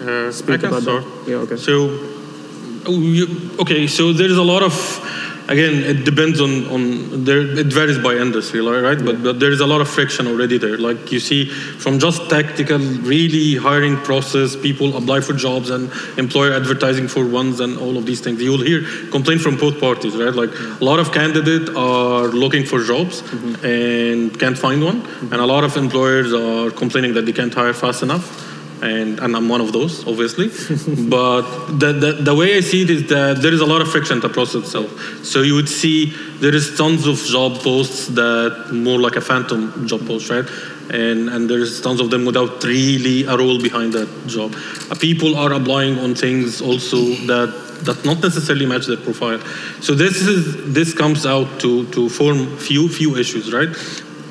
Uh, 0.00 0.30
speak 0.30 0.62
about 0.62 0.82
start. 0.82 1.02
that? 1.04 1.30
Yeah, 1.30 1.44
okay. 1.44 1.56
So, 1.56 1.74
you- 2.88 3.28
okay, 3.58 3.86
so 3.86 4.12
there 4.12 4.30
is 4.30 4.36
a 4.36 4.42
lot 4.42 4.62
of, 4.62 4.74
again, 5.48 5.82
it 5.82 6.04
depends 6.04 6.40
on, 6.40 6.66
on 6.66 7.24
there, 7.24 7.40
it 7.40 7.72
varies 7.72 7.98
by 7.98 8.14
industry, 8.14 8.60
right? 8.60 9.02
But, 9.02 9.22
but 9.22 9.40
there 9.40 9.50
is 9.50 9.60
a 9.60 9.66
lot 9.66 9.80
of 9.80 9.88
friction 9.88 10.26
already 10.26 10.58
there. 10.58 10.78
Like 10.78 11.12
you 11.12 11.20
see, 11.20 11.48
from 11.48 11.98
just 11.98 12.28
tactical, 12.28 12.78
really 12.78 13.56
hiring 13.56 13.96
process, 13.98 14.56
people 14.56 14.96
apply 14.96 15.20
for 15.20 15.32
jobs 15.32 15.70
and 15.70 15.90
employer 16.18 16.52
advertising 16.52 17.08
for 17.08 17.26
ones 17.26 17.60
and 17.60 17.78
all 17.78 17.96
of 17.96 18.06
these 18.06 18.20
things. 18.20 18.42
You'll 18.42 18.62
hear 18.62 18.82
complaint 19.10 19.40
from 19.40 19.56
both 19.56 19.80
parties, 19.80 20.16
right? 20.16 20.34
Like 20.34 20.50
a 20.80 20.84
lot 20.84 20.98
of 20.98 21.12
candidates 21.12 21.70
are 21.70 22.28
looking 22.28 22.64
for 22.64 22.82
jobs 22.82 23.22
mm-hmm. 23.22 23.64
and 23.64 24.38
can't 24.38 24.58
find 24.58 24.82
one, 24.84 25.06
and 25.20 25.34
a 25.34 25.46
lot 25.46 25.64
of 25.64 25.76
employers 25.76 26.32
are 26.32 26.70
complaining 26.70 27.14
that 27.14 27.26
they 27.26 27.32
can't 27.32 27.54
hire 27.54 27.72
fast 27.72 28.02
enough 28.02 28.45
and, 28.82 29.18
and 29.20 29.36
I'm 29.36 29.48
one 29.48 29.60
of 29.60 29.72
those, 29.72 30.06
obviously. 30.06 30.48
but 31.08 31.42
the, 31.78 31.92
the, 31.92 32.12
the 32.22 32.34
way 32.34 32.56
I 32.56 32.60
see 32.60 32.82
it 32.82 32.90
is 32.90 33.08
that 33.08 33.40
there 33.40 33.52
is 33.52 33.60
a 33.60 33.66
lot 33.66 33.80
of 33.80 33.90
friction 33.90 34.16
in 34.16 34.20
the 34.20 34.28
process 34.28 34.64
itself. 34.64 35.24
So 35.24 35.42
you 35.42 35.54
would 35.54 35.68
see 35.68 36.12
there 36.40 36.54
is 36.54 36.76
tons 36.76 37.06
of 37.06 37.18
job 37.18 37.58
posts 37.60 38.08
that 38.08 38.70
more 38.72 38.98
like 38.98 39.16
a 39.16 39.20
phantom 39.20 39.86
job 39.86 40.06
post, 40.06 40.30
right? 40.30 40.44
And, 40.90 41.28
and 41.28 41.50
there's 41.50 41.80
tons 41.80 42.00
of 42.00 42.10
them 42.10 42.24
without 42.24 42.62
really 42.62 43.24
a 43.24 43.36
role 43.36 43.60
behind 43.60 43.92
that 43.94 44.08
job. 44.26 44.54
Uh, 44.90 44.94
people 44.94 45.36
are 45.36 45.52
applying 45.52 45.98
on 45.98 46.14
things 46.14 46.60
also 46.60 46.96
that 47.26 47.64
that 47.76 48.02
not 48.06 48.22
necessarily 48.22 48.64
match 48.64 48.86
their 48.86 48.96
profile. 48.96 49.38
So 49.82 49.94
this 49.94 50.22
is 50.22 50.72
this 50.72 50.94
comes 50.94 51.26
out 51.26 51.60
to 51.60 51.86
to 51.88 52.08
form 52.08 52.56
few 52.56 52.88
few 52.88 53.16
issues, 53.16 53.52
right? 53.52 53.68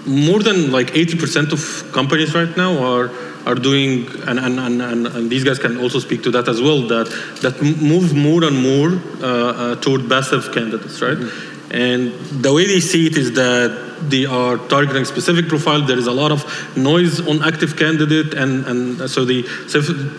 more 0.06 0.40
than 0.40 0.72
like 0.72 0.88
80% 0.88 1.52
of 1.52 1.92
companies 1.92 2.36
right 2.36 2.56
now 2.56 2.78
are 2.84 3.10
are 3.46 3.56
doing 3.56 4.08
and, 4.28 4.40
and, 4.40 4.60
and, 4.60 5.08
and, 5.08 5.30
these 5.30 5.44
guys 5.44 5.60
can 5.60 5.78
also 5.80 6.00
speak 6.00 6.24
to 6.24 6.32
that 6.32 6.48
as 6.48 6.62
well 6.62 6.82
that 6.88 7.08
that 7.42 7.62
move 7.62 8.16
more 8.16 8.44
and 8.44 8.58
more 8.58 8.90
uh, 9.22 9.28
uh, 9.28 9.76
toward 9.76 10.10
passive 10.10 10.52
candidates 10.52 11.02
right? 11.02 11.18
And 11.72 12.14
the 12.42 12.54
way 12.54 12.66
they 12.68 12.80
see 12.80 13.08
it 13.08 13.18
is 13.18 13.34
that 13.34 13.86
they 14.10 14.26
are 14.26 14.58
targeting 14.68 15.04
specific 15.06 15.48
profile. 15.48 15.82
There 15.82 15.98
is 15.98 16.08
a 16.08 16.12
lot 16.12 16.32
of 16.32 16.46
noise 16.78 17.26
on 17.28 17.44
active 17.44 17.76
candidate 17.76 18.34
and, 18.34 18.66
and 18.66 19.10
so 19.10 19.26
they 19.26 19.42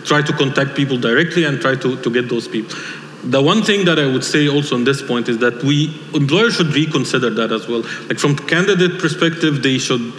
try 0.03 0.21
to 0.21 0.33
contact 0.33 0.75
people 0.75 0.97
directly 0.97 1.45
and 1.45 1.59
try 1.61 1.75
to, 1.75 2.01
to 2.01 2.09
get 2.11 2.29
those 2.29 2.47
people. 2.47 2.77
The 3.23 3.41
one 3.41 3.63
thing 3.63 3.85
that 3.85 3.97
I 3.97 4.05
would 4.05 4.23
say 4.23 4.47
also 4.47 4.75
on 4.75 4.83
this 4.83 5.01
point 5.01 5.27
is 5.27 5.39
that 5.39 5.63
we 5.63 5.99
employers 6.13 6.55
should 6.55 6.73
reconsider 6.73 7.29
that 7.31 7.51
as 7.51 7.67
well. 7.67 7.81
Like 8.07 8.19
from 8.19 8.35
candidate 8.35 8.99
perspective, 8.99 9.63
they 9.63 9.79
should 9.79 10.13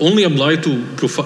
only 0.00 0.24
apply 0.24 0.56
to 0.56 0.70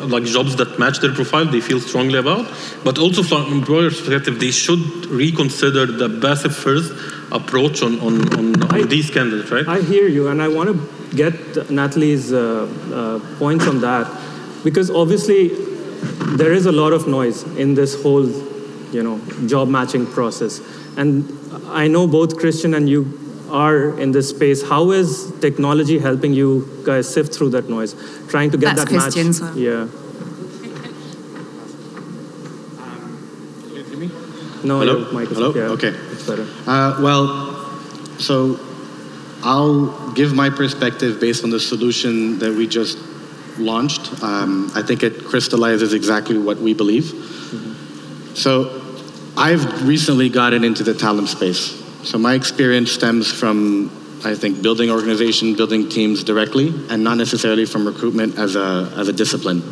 like 0.06 0.24
jobs 0.24 0.56
that 0.56 0.78
match 0.78 1.00
their 1.00 1.12
profile 1.12 1.44
they 1.44 1.60
feel 1.60 1.80
strongly 1.80 2.18
about. 2.18 2.46
But 2.84 2.98
also 2.98 3.22
from 3.22 3.52
employers 3.52 3.98
perspective, 4.00 4.38
they 4.40 4.50
should 4.50 5.06
reconsider 5.06 5.86
the 5.86 6.08
passive 6.20 6.54
first 6.56 6.92
approach 7.32 7.82
on, 7.82 7.98
on, 8.00 8.34
on, 8.38 8.62
on 8.62 8.74
I- 8.74 8.82
these 8.82 9.10
candidates, 9.10 9.50
right? 9.50 9.66
I 9.66 9.80
hear 9.82 10.08
you, 10.08 10.28
and 10.28 10.40
I 10.42 10.48
want 10.48 10.68
to 10.70 11.16
get 11.16 11.32
Nathalie's 11.70 12.32
uh, 12.32 12.68
uh, 12.92 13.38
points 13.38 13.66
on 13.66 13.80
that 13.80 14.06
because 14.64 14.90
obviously 14.90 15.48
there 16.36 16.52
is 16.52 16.66
a 16.66 16.72
lot 16.72 16.92
of 16.92 17.06
noise 17.08 17.42
in 17.56 17.74
this 17.74 18.00
whole, 18.02 18.26
you 18.92 19.02
know, 19.02 19.20
job 19.46 19.68
matching 19.68 20.06
process. 20.06 20.60
And 20.96 21.24
I 21.68 21.88
know 21.88 22.06
both 22.06 22.38
Christian 22.38 22.74
and 22.74 22.88
you 22.88 23.04
are 23.50 23.98
in 23.98 24.12
this 24.12 24.28
space. 24.30 24.62
How 24.62 24.90
is 24.92 25.32
technology 25.40 25.98
helping 25.98 26.32
you 26.32 26.66
guys 26.84 27.12
sift 27.12 27.34
through 27.34 27.50
that 27.50 27.68
noise, 27.68 27.94
trying 28.28 28.50
to 28.52 28.58
get 28.58 28.76
That's 28.76 28.90
that 28.90 29.00
Christian's 29.00 29.40
match? 29.40 29.50
one. 29.54 29.58
Yeah. 29.62 29.86
No, 34.62 34.80
Hello? 34.80 35.10
mic 35.12 35.30
is 35.30 35.38
Hello? 35.38 35.54
yeah, 35.54 35.62
Okay. 35.72 35.88
It's 36.12 36.26
better. 36.26 36.46
Uh, 36.66 36.98
well, 37.00 37.56
so 38.18 38.60
I'll 39.42 40.12
give 40.12 40.34
my 40.34 40.50
perspective 40.50 41.18
based 41.18 41.44
on 41.44 41.50
the 41.50 41.58
solution 41.60 42.38
that 42.40 42.52
we 42.52 42.66
just 42.66 42.98
launched. 43.58 44.22
Um, 44.22 44.70
I 44.74 44.82
think 44.82 45.02
it 45.02 45.24
crystallizes 45.24 45.94
exactly 45.94 46.36
what 46.36 46.58
we 46.58 46.74
believe. 46.74 47.06
So 48.34 48.82
I've 49.36 49.86
recently 49.88 50.28
gotten 50.28 50.62
into 50.62 50.82
the 50.84 50.92
talent 50.94 51.28
space. 51.30 51.79
So 52.02 52.18
my 52.18 52.34
experience 52.34 52.92
stems 52.92 53.30
from, 53.30 53.90
I 54.24 54.34
think, 54.34 54.62
building 54.62 54.90
organization, 54.90 55.54
building 55.54 55.88
teams 55.88 56.24
directly, 56.24 56.68
and 56.88 57.04
not 57.04 57.16
necessarily 57.16 57.66
from 57.66 57.86
recruitment 57.86 58.38
as 58.38 58.56
a, 58.56 58.92
as 58.96 59.08
a 59.08 59.12
discipline. 59.12 59.62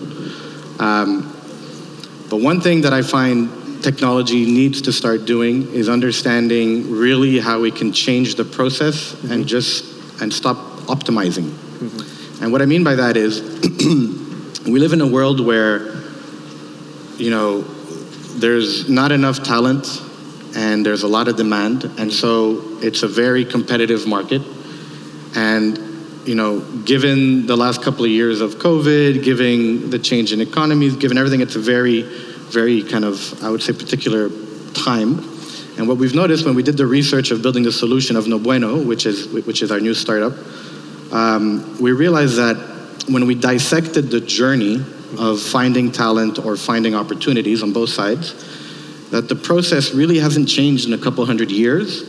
Um, 0.79 1.35
but 2.29 2.41
one 2.41 2.61
thing 2.61 2.83
that 2.83 2.93
I 2.93 3.03
find 3.03 3.83
technology 3.83 4.45
needs 4.45 4.83
to 4.83 4.93
start 4.93 5.25
doing 5.25 5.73
is 5.73 5.89
understanding 5.89 6.91
really 6.91 7.39
how 7.39 7.61
we 7.61 7.71
can 7.71 7.93
change 7.93 8.35
the 8.35 8.45
process 8.45 9.15
and 9.25 9.47
just 9.47 9.85
and 10.21 10.33
stop 10.33 10.57
optimizing. 10.89 11.55
And 12.43 12.53
what 12.53 12.61
I 12.61 12.67
mean 12.67 12.85
by 12.85 12.97
that 12.97 13.17
is 13.17 13.41
we 14.67 14.79
live 14.79 14.93
in 14.93 15.01
a 15.01 15.07
world 15.07 15.41
where 15.45 16.03
you 17.17 17.31
know 17.31 17.63
there's 18.39 18.89
not 18.89 19.13
enough 19.13 19.43
talent 19.43 19.87
and 20.57 20.85
there's 20.85 21.03
a 21.03 21.09
lot 21.09 21.29
of 21.29 21.37
demand 21.37 21.85
and 21.99 22.13
so 22.13 22.63
it's 22.81 23.03
a 23.03 23.09
very 23.09 23.45
competitive 23.45 24.07
market. 24.07 24.43
And 25.37 25.79
you 26.27 26.35
know 26.35 26.61
given 26.85 27.47
the 27.47 27.57
last 27.57 27.83
couple 27.83 28.05
of 28.05 28.11
years 28.11 28.43
of 28.43 28.57
covid 28.57 29.23
given 29.23 29.89
the 29.89 29.99
change 29.99 30.31
in 30.31 30.43
economies 30.43 30.95
given 30.97 31.17
everything 31.17 31.41
it's 31.41 31.57
a 31.57 31.61
very 31.61 32.03
very 32.51 32.83
kind 32.83 33.05
of 33.05 33.43
i 33.43 33.49
would 33.49 33.63
say 33.63 33.73
particular 33.73 34.29
time. 34.75 35.25
And 35.79 35.87
what 35.89 35.97
we've 35.97 36.15
noticed 36.15 36.45
when 36.45 36.55
we 36.55 36.63
did 36.63 36.77
the 36.77 36.87
research 36.87 37.31
of 37.31 37.41
building 37.41 37.63
the 37.63 37.73
solution 37.73 38.17
of 38.17 38.27
no 38.27 38.39
bueno 38.39 38.83
which 38.83 39.07
is 39.07 39.29
which 39.29 39.63
is 39.63 39.71
our 39.71 39.81
new 39.81 39.95
startup 39.95 40.35
um, 41.13 41.79
we 41.81 41.93
realized 41.93 42.37
that 42.37 42.57
when 43.09 43.27
we 43.27 43.35
dissected 43.35 44.11
the 44.11 44.21
journey 44.21 44.85
of 45.19 45.41
finding 45.41 45.91
talent 45.91 46.39
or 46.39 46.57
finding 46.57 46.95
opportunities 46.95 47.63
on 47.63 47.73
both 47.73 47.89
sides, 47.89 48.35
that 49.11 49.29
the 49.29 49.37
process 49.37 49.93
really 49.95 50.19
hasn't 50.19 50.49
changed 50.49 50.87
in 50.87 50.93
a 50.93 50.99
couple 50.99 51.25
hundred 51.25 51.51
years. 51.51 52.03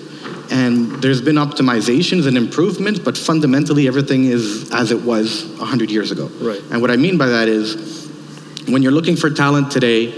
And 0.51 1.01
there's 1.01 1.21
been 1.21 1.35
optimizations 1.35 2.27
and 2.27 2.35
improvements, 2.35 2.99
but 2.99 3.17
fundamentally 3.17 3.87
everything 3.87 4.25
is 4.25 4.71
as 4.73 4.91
it 4.91 5.01
was 5.01 5.45
100 5.57 5.91
years 5.91 6.11
ago. 6.11 6.27
Right. 6.41 6.61
And 6.71 6.81
what 6.81 6.89
I 6.89 6.97
mean 6.97 7.17
by 7.17 7.27
that 7.27 7.47
is, 7.47 8.07
when 8.67 8.81
you're 8.81 8.91
looking 8.91 9.15
for 9.15 9.29
talent 9.29 9.71
today, 9.71 10.13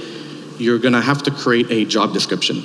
you're 0.58 0.80
going 0.80 0.94
to 0.94 1.02
have 1.02 1.24
to 1.24 1.32
create 1.32 1.70
a 1.70 1.86
job 1.86 2.14
description. 2.14 2.64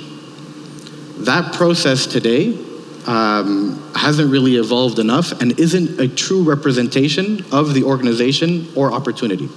That 1.25 1.53
process 1.55 2.05
today 2.05 2.57
um, 3.05 3.91
hasn't 3.95 4.31
really 4.31 4.57
evolved 4.57 4.99
enough 4.99 5.41
and 5.41 5.59
isn't 5.59 5.99
a 5.99 6.07
true 6.07 6.43
representation 6.43 7.43
of 7.51 7.73
the 7.73 7.83
organization 7.83 8.67
or 8.75 8.91
opportunity. 8.91 9.49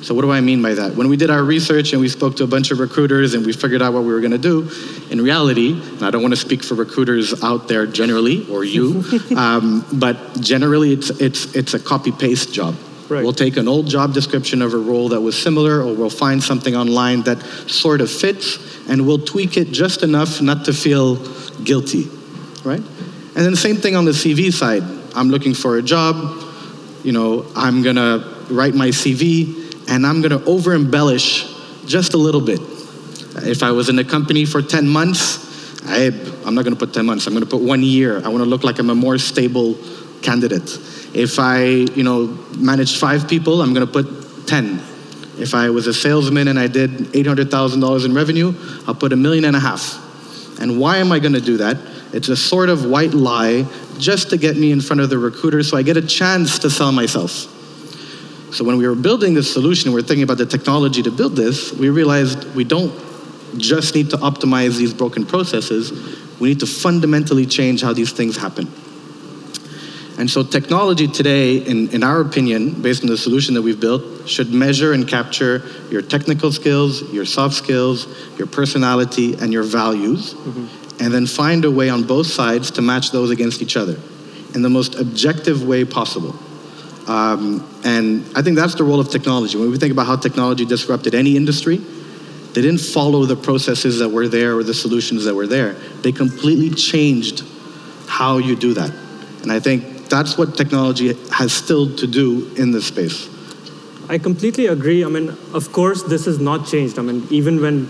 So, 0.00 0.14
what 0.14 0.22
do 0.22 0.30
I 0.30 0.40
mean 0.40 0.62
by 0.62 0.74
that? 0.74 0.94
When 0.94 1.08
we 1.08 1.16
did 1.16 1.28
our 1.28 1.42
research 1.42 1.92
and 1.92 2.00
we 2.00 2.08
spoke 2.08 2.36
to 2.36 2.44
a 2.44 2.46
bunch 2.46 2.70
of 2.70 2.78
recruiters 2.78 3.34
and 3.34 3.44
we 3.44 3.52
figured 3.52 3.82
out 3.82 3.92
what 3.92 4.04
we 4.04 4.12
were 4.12 4.20
going 4.20 4.32
to 4.32 4.38
do, 4.38 4.70
in 5.10 5.20
reality, 5.20 5.72
and 5.72 6.02
I 6.02 6.10
don't 6.10 6.22
want 6.22 6.32
to 6.32 6.40
speak 6.40 6.62
for 6.62 6.74
recruiters 6.74 7.42
out 7.42 7.66
there 7.66 7.86
generally 7.86 8.48
or 8.48 8.62
you, 8.62 9.02
um, 9.36 9.84
but 9.92 10.40
generally 10.40 10.92
it's, 10.92 11.10
it's, 11.10 11.54
it's 11.56 11.74
a 11.74 11.80
copy 11.80 12.12
paste 12.12 12.52
job. 12.52 12.76
Right. 13.08 13.24
We'll 13.24 13.32
take 13.32 13.56
an 13.56 13.68
old 13.68 13.86
job 13.86 14.12
description 14.12 14.60
of 14.60 14.74
a 14.74 14.78
role 14.78 15.08
that 15.08 15.20
was 15.20 15.40
similar, 15.40 15.80
or 15.80 15.94
we'll 15.94 16.10
find 16.10 16.42
something 16.42 16.76
online 16.76 17.22
that 17.22 17.42
sort 17.66 18.00
of 18.00 18.10
fits, 18.10 18.58
and 18.88 19.06
we'll 19.06 19.18
tweak 19.18 19.56
it 19.56 19.72
just 19.72 20.02
enough 20.02 20.42
not 20.42 20.66
to 20.66 20.74
feel 20.74 21.16
guilty, 21.64 22.04
right? 22.64 22.80
And 22.80 23.46
then 23.46 23.56
same 23.56 23.76
thing 23.76 23.96
on 23.96 24.04
the 24.04 24.10
CV 24.10 24.52
side. 24.52 24.82
I'm 25.16 25.30
looking 25.30 25.54
for 25.54 25.78
a 25.78 25.82
job, 25.82 26.44
you 27.02 27.12
know, 27.12 27.46
I'm 27.56 27.82
gonna 27.82 28.36
write 28.50 28.74
my 28.74 28.88
CV, 28.88 29.57
and 29.88 30.06
I'm 30.06 30.20
gonna 30.22 30.44
over 30.44 30.74
embellish 30.74 31.46
just 31.86 32.14
a 32.14 32.18
little 32.18 32.40
bit. 32.40 32.60
If 33.42 33.62
I 33.62 33.70
was 33.70 33.88
in 33.88 33.98
a 33.98 34.04
company 34.04 34.44
for 34.44 34.62
10 34.62 34.88
months, 34.88 35.46
I, 35.86 36.06
I'm 36.44 36.54
not 36.54 36.64
gonna 36.64 36.76
put 36.76 36.92
10 36.92 37.06
months, 37.06 37.26
I'm 37.26 37.34
gonna 37.34 37.46
put 37.46 37.62
one 37.62 37.82
year. 37.82 38.24
I 38.24 38.28
wanna 38.28 38.44
look 38.44 38.64
like 38.64 38.78
I'm 38.78 38.90
a 38.90 38.94
more 38.94 39.18
stable 39.18 39.76
candidate. 40.22 40.78
If 41.14 41.38
I, 41.38 41.64
you 41.64 42.02
know, 42.02 42.26
managed 42.56 43.00
five 43.00 43.28
people, 43.28 43.62
I'm 43.62 43.72
going 43.72 43.86
to 43.86 43.92
put 43.92 44.46
10. 44.46 44.80
If 45.38 45.54
I 45.54 45.70
was 45.70 45.86
a 45.86 45.94
salesman 45.94 46.48
and 46.48 46.58
I 46.58 46.66
did 46.66 46.90
$800,000 46.90 48.04
in 48.04 48.14
revenue, 48.14 48.54
I'll 48.86 48.94
put 48.94 49.12
a 49.12 49.16
million 49.16 49.44
and 49.44 49.56
a 49.56 49.60
half. 49.60 50.04
And 50.60 50.80
why 50.80 50.98
am 50.98 51.12
I 51.12 51.18
going 51.18 51.34
to 51.34 51.40
do 51.40 51.58
that? 51.58 51.76
It's 52.12 52.28
a 52.28 52.36
sort 52.36 52.68
of 52.68 52.84
white 52.84 53.14
lie 53.14 53.66
just 53.98 54.30
to 54.30 54.36
get 54.36 54.56
me 54.56 54.72
in 54.72 54.80
front 54.80 55.00
of 55.00 55.10
the 55.10 55.18
recruiter 55.18 55.62
so 55.62 55.76
I 55.76 55.82
get 55.82 55.96
a 55.96 56.02
chance 56.02 56.58
to 56.60 56.70
sell 56.70 56.92
myself. 56.92 57.54
So 58.50 58.64
when 58.64 58.78
we 58.78 58.88
were 58.88 58.94
building 58.94 59.34
this 59.34 59.52
solution, 59.52 59.92
we 59.92 60.00
are 60.00 60.02
thinking 60.02 60.22
about 60.22 60.38
the 60.38 60.46
technology 60.46 61.02
to 61.02 61.10
build 61.10 61.36
this, 61.36 61.72
we 61.72 61.90
realized 61.90 62.54
we 62.54 62.64
don't 62.64 62.92
just 63.56 63.94
need 63.94 64.10
to 64.10 64.16
optimize 64.16 64.78
these 64.78 64.94
broken 64.94 65.26
processes, 65.26 65.92
we 66.40 66.48
need 66.50 66.60
to 66.60 66.66
fundamentally 66.66 67.46
change 67.46 67.82
how 67.82 67.92
these 67.92 68.12
things 68.12 68.36
happen. 68.36 68.70
And 70.18 70.28
so 70.28 70.42
technology 70.42 71.06
today, 71.06 71.58
in, 71.58 71.90
in 71.90 72.02
our 72.02 72.20
opinion, 72.20 72.82
based 72.82 73.02
on 73.02 73.08
the 73.08 73.16
solution 73.16 73.54
that 73.54 73.62
we've 73.62 73.78
built, 73.78 74.28
should 74.28 74.52
measure 74.52 74.92
and 74.92 75.06
capture 75.06 75.62
your 75.90 76.02
technical 76.02 76.50
skills, 76.50 77.02
your 77.12 77.24
soft 77.24 77.54
skills, 77.54 78.08
your 78.36 78.48
personality, 78.48 79.34
and 79.34 79.52
your 79.52 79.62
values, 79.62 80.34
mm-hmm. 80.34 81.02
and 81.04 81.14
then 81.14 81.24
find 81.24 81.64
a 81.64 81.70
way 81.70 81.88
on 81.88 82.02
both 82.02 82.26
sides 82.26 82.72
to 82.72 82.82
match 82.82 83.12
those 83.12 83.30
against 83.30 83.62
each 83.62 83.76
other 83.76 83.96
in 84.54 84.62
the 84.62 84.68
most 84.68 84.96
objective 84.96 85.62
way 85.62 85.84
possible. 85.84 86.34
Um, 87.08 87.66
and 87.84 88.24
I 88.36 88.42
think 88.42 88.56
that's 88.56 88.74
the 88.74 88.84
role 88.84 89.00
of 89.00 89.10
technology. 89.10 89.56
When 89.56 89.70
we 89.70 89.78
think 89.78 89.92
about 89.92 90.06
how 90.06 90.16
technology 90.16 90.66
disrupted 90.66 91.14
any 91.14 91.36
industry, 91.36 91.78
they 91.78 92.62
didn't 92.62 92.80
follow 92.80 93.24
the 93.24 93.36
processes 93.36 93.98
that 94.00 94.10
were 94.10 94.28
there 94.28 94.56
or 94.56 94.62
the 94.62 94.74
solutions 94.74 95.24
that 95.24 95.34
were 95.34 95.46
there. 95.46 95.74
They 96.02 96.12
completely 96.12 96.70
changed 96.70 97.44
how 98.06 98.38
you 98.38 98.56
do 98.56 98.74
that. 98.74 98.90
And 99.42 99.50
I 99.50 99.60
think 99.60 100.08
that's 100.08 100.36
what 100.36 100.56
technology 100.56 101.14
has 101.32 101.52
still 101.52 101.94
to 101.96 102.06
do 102.06 102.50
in 102.56 102.72
this 102.72 102.86
space. 102.86 103.28
I 104.10 104.18
completely 104.18 104.66
agree. 104.66 105.04
I 105.04 105.08
mean, 105.08 105.30
of 105.52 105.72
course, 105.72 106.02
this 106.02 106.24
has 106.26 106.38
not 106.38 106.66
changed. 106.66 106.98
I 106.98 107.02
mean, 107.02 107.26
even 107.30 107.60
when 107.60 107.88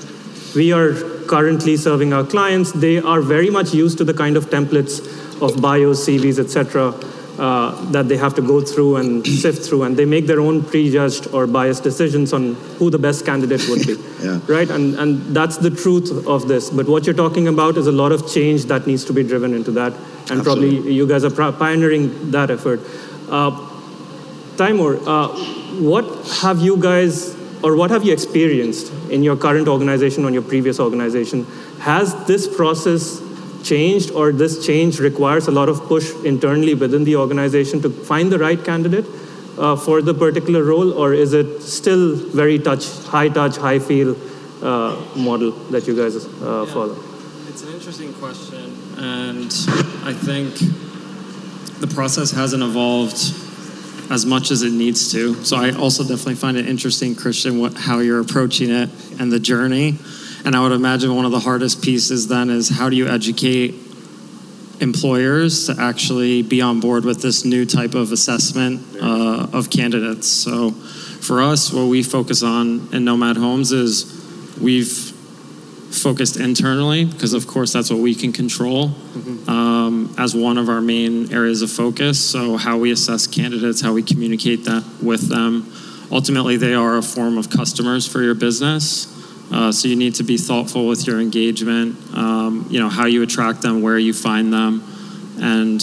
we 0.54 0.72
are 0.72 0.94
currently 1.26 1.76
serving 1.76 2.12
our 2.12 2.24
clients, 2.24 2.72
they 2.72 2.98
are 2.98 3.20
very 3.20 3.50
much 3.50 3.72
used 3.72 3.98
to 3.98 4.04
the 4.04 4.14
kind 4.14 4.36
of 4.36 4.50
templates 4.50 5.00
of 5.40 5.60
bios, 5.60 6.06
CVs, 6.06 6.38
etc., 6.38 6.94
uh, 7.38 7.90
that 7.92 8.08
they 8.08 8.16
have 8.16 8.34
to 8.34 8.42
go 8.42 8.60
through 8.60 8.96
and 8.96 9.26
sift 9.44 9.64
through, 9.64 9.84
and 9.84 9.96
they 9.96 10.04
make 10.04 10.26
their 10.26 10.40
own 10.40 10.62
prejudged 10.62 11.28
or 11.32 11.46
biased 11.46 11.82
decisions 11.82 12.32
on 12.32 12.54
who 12.78 12.90
the 12.90 12.98
best 12.98 13.24
candidate 13.24 13.66
would 13.68 13.86
be. 13.86 13.96
yeah. 14.22 14.40
Right? 14.46 14.68
And, 14.68 14.94
and 14.96 15.20
that's 15.34 15.56
the 15.58 15.70
truth 15.70 16.26
of 16.26 16.48
this. 16.48 16.70
But 16.70 16.88
what 16.88 17.06
you're 17.06 17.14
talking 17.14 17.48
about 17.48 17.76
is 17.76 17.86
a 17.86 17.92
lot 17.92 18.12
of 18.12 18.30
change 18.30 18.64
that 18.66 18.86
needs 18.86 19.04
to 19.06 19.12
be 19.12 19.22
driven 19.22 19.54
into 19.54 19.70
that 19.72 19.92
and 20.30 20.40
Absolutely. 20.40 20.74
probably 20.76 20.94
you 20.94 21.06
guys 21.06 21.24
are 21.24 21.52
pioneering 21.52 22.30
that 22.30 22.50
effort. 22.50 22.80
Uh, 23.28 23.66
Tymour, 24.56 24.98
uh, 25.06 25.28
what 25.80 26.04
have 26.42 26.60
you 26.60 26.76
guys, 26.76 27.34
or 27.62 27.76
what 27.76 27.90
have 27.90 28.04
you 28.04 28.12
experienced 28.12 28.92
in 29.10 29.22
your 29.22 29.36
current 29.36 29.68
organization 29.68 30.24
or 30.24 30.30
your 30.30 30.42
previous 30.42 30.80
organization? 30.80 31.44
Has 31.80 32.14
this 32.26 32.54
process 32.56 33.20
changed, 33.62 34.10
or 34.10 34.32
this 34.32 34.66
change 34.66 35.00
requires 35.00 35.48
a 35.48 35.50
lot 35.50 35.68
of 35.68 35.80
push 35.84 36.12
internally 36.24 36.74
within 36.74 37.04
the 37.04 37.16
organization 37.16 37.80
to 37.82 37.90
find 37.90 38.30
the 38.30 38.38
right 38.38 38.62
candidate 38.64 39.06
uh, 39.58 39.76
for 39.76 40.02
the 40.02 40.14
particular 40.14 40.62
role, 40.62 40.92
or 40.92 41.12
is 41.12 41.32
it 41.32 41.62
still 41.62 42.16
very 42.16 42.58
touch, 42.58 42.86
high 43.04 43.28
touch, 43.28 43.56
high 43.56 43.78
feel 43.78 44.16
uh, 44.62 44.96
model 45.16 45.52
that 45.70 45.86
you 45.86 45.96
guys 45.96 46.16
uh, 46.16 46.64
yeah. 46.66 46.72
follow? 46.72 46.96
It's 47.48 47.62
an 47.62 47.72
interesting 47.74 48.12
question. 48.14 48.76
And 48.98 49.52
I 50.04 50.12
think 50.12 50.54
the 51.80 51.86
process 51.86 52.30
hasn't 52.30 52.62
evolved 52.62 53.16
as 54.10 54.24
much 54.24 54.50
as 54.50 54.62
it 54.62 54.72
needs 54.72 55.12
to. 55.12 55.34
So 55.44 55.56
I 55.56 55.72
also 55.72 56.02
definitely 56.02 56.36
find 56.36 56.56
it 56.56 56.66
interesting, 56.66 57.14
Christian, 57.14 57.58
what, 57.58 57.74
how 57.74 57.98
you're 57.98 58.20
approaching 58.20 58.70
it 58.70 58.90
and 59.20 59.30
the 59.30 59.38
journey. 59.38 59.98
And 60.44 60.54
I 60.54 60.62
would 60.62 60.72
imagine 60.72 61.14
one 61.14 61.24
of 61.24 61.32
the 61.32 61.40
hardest 61.40 61.82
pieces 61.82 62.28
then 62.28 62.50
is 62.50 62.68
how 62.68 62.88
do 62.88 62.96
you 62.96 63.08
educate 63.08 63.74
employers 64.80 65.66
to 65.66 65.76
actually 65.78 66.42
be 66.42 66.60
on 66.60 66.80
board 66.80 67.04
with 67.04 67.20
this 67.20 67.44
new 67.44 67.66
type 67.66 67.94
of 67.94 68.12
assessment 68.12 68.80
uh, 69.00 69.48
of 69.52 69.70
candidates. 69.70 70.28
So 70.28 70.70
for 70.70 71.42
us, 71.42 71.72
what 71.72 71.86
we 71.86 72.02
focus 72.02 72.42
on 72.42 72.88
in 72.92 73.04
Nomad 73.04 73.36
Homes 73.36 73.72
is 73.72 74.56
we've 74.60 75.14
focused 75.90 76.36
internally 76.36 77.06
because 77.06 77.32
of 77.32 77.46
course 77.46 77.72
that's 77.72 77.90
what 77.90 77.98
we 77.98 78.14
can 78.14 78.30
control 78.30 78.88
mm-hmm. 78.88 79.50
um, 79.50 80.14
as 80.18 80.34
one 80.34 80.58
of 80.58 80.68
our 80.68 80.82
main 80.82 81.32
areas 81.32 81.62
of 81.62 81.70
focus 81.70 82.22
so 82.22 82.58
how 82.58 82.76
we 82.76 82.92
assess 82.92 83.26
candidates 83.26 83.80
how 83.80 83.92
we 83.94 84.02
communicate 84.02 84.64
that 84.64 84.84
with 85.02 85.28
them 85.28 85.72
ultimately 86.12 86.58
they 86.58 86.74
are 86.74 86.98
a 86.98 87.02
form 87.02 87.38
of 87.38 87.48
customers 87.48 88.06
for 88.06 88.22
your 88.22 88.34
business 88.34 89.17
uh, 89.50 89.72
so 89.72 89.88
you 89.88 89.96
need 89.96 90.14
to 90.14 90.22
be 90.22 90.36
thoughtful 90.36 90.86
with 90.86 91.06
your 91.06 91.20
engagement 91.20 91.96
um, 92.14 92.66
you 92.70 92.78
know 92.78 92.88
how 92.88 93.06
you 93.06 93.22
attract 93.22 93.62
them 93.62 93.82
where 93.82 93.98
you 93.98 94.12
find 94.12 94.52
them 94.52 94.82
and 95.40 95.80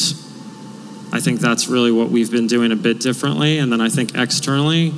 i 1.12 1.20
think 1.20 1.40
that's 1.40 1.68
really 1.68 1.92
what 1.92 2.10
we've 2.10 2.32
been 2.32 2.48
doing 2.48 2.72
a 2.72 2.76
bit 2.76 3.00
differently 3.00 3.58
and 3.60 3.72
then 3.72 3.82
i 3.82 3.90
think 3.90 4.16
externally 4.16 4.92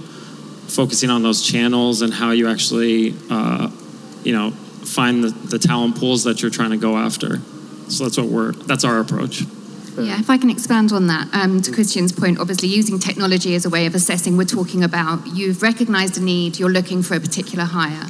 focusing 0.67 1.09
on 1.09 1.23
those 1.23 1.41
channels 1.41 2.01
and 2.01 2.13
how 2.13 2.31
you 2.31 2.47
actually 2.47 3.15
uh, 3.29 3.69
you 4.23 4.33
know 4.33 4.51
find 4.87 5.23
the, 5.23 5.29
the 5.29 5.59
talent 5.59 5.97
pools 5.97 6.23
that 6.23 6.41
you're 6.41 6.51
trying 6.51 6.71
to 6.71 6.77
go 6.77 6.97
after. 6.97 7.39
So 7.89 8.05
that's 8.05 8.17
what 8.17 8.27
we're 8.27 8.51
that's 8.51 8.83
our 8.83 8.99
approach. 8.99 9.43
Yeah, 9.97 10.19
if 10.19 10.29
I 10.29 10.37
can 10.37 10.51
expand 10.51 10.91
on 10.91 11.07
that, 11.07 11.27
um, 11.33 11.59
to 11.63 11.71
Christian's 11.71 12.11
point, 12.11 12.39
obviously 12.39 12.69
using 12.69 12.99
technology 12.99 13.55
as 13.55 13.65
a 13.65 13.69
way 13.69 13.87
of 13.87 13.95
assessing, 13.95 14.37
we're 14.37 14.43
talking 14.43 14.83
about 14.83 15.25
you've 15.25 15.63
recognized 15.63 16.19
a 16.19 16.21
need, 16.21 16.59
you're 16.59 16.69
looking 16.69 17.01
for 17.01 17.15
a 17.15 17.19
particular 17.19 17.65
hire. 17.65 18.05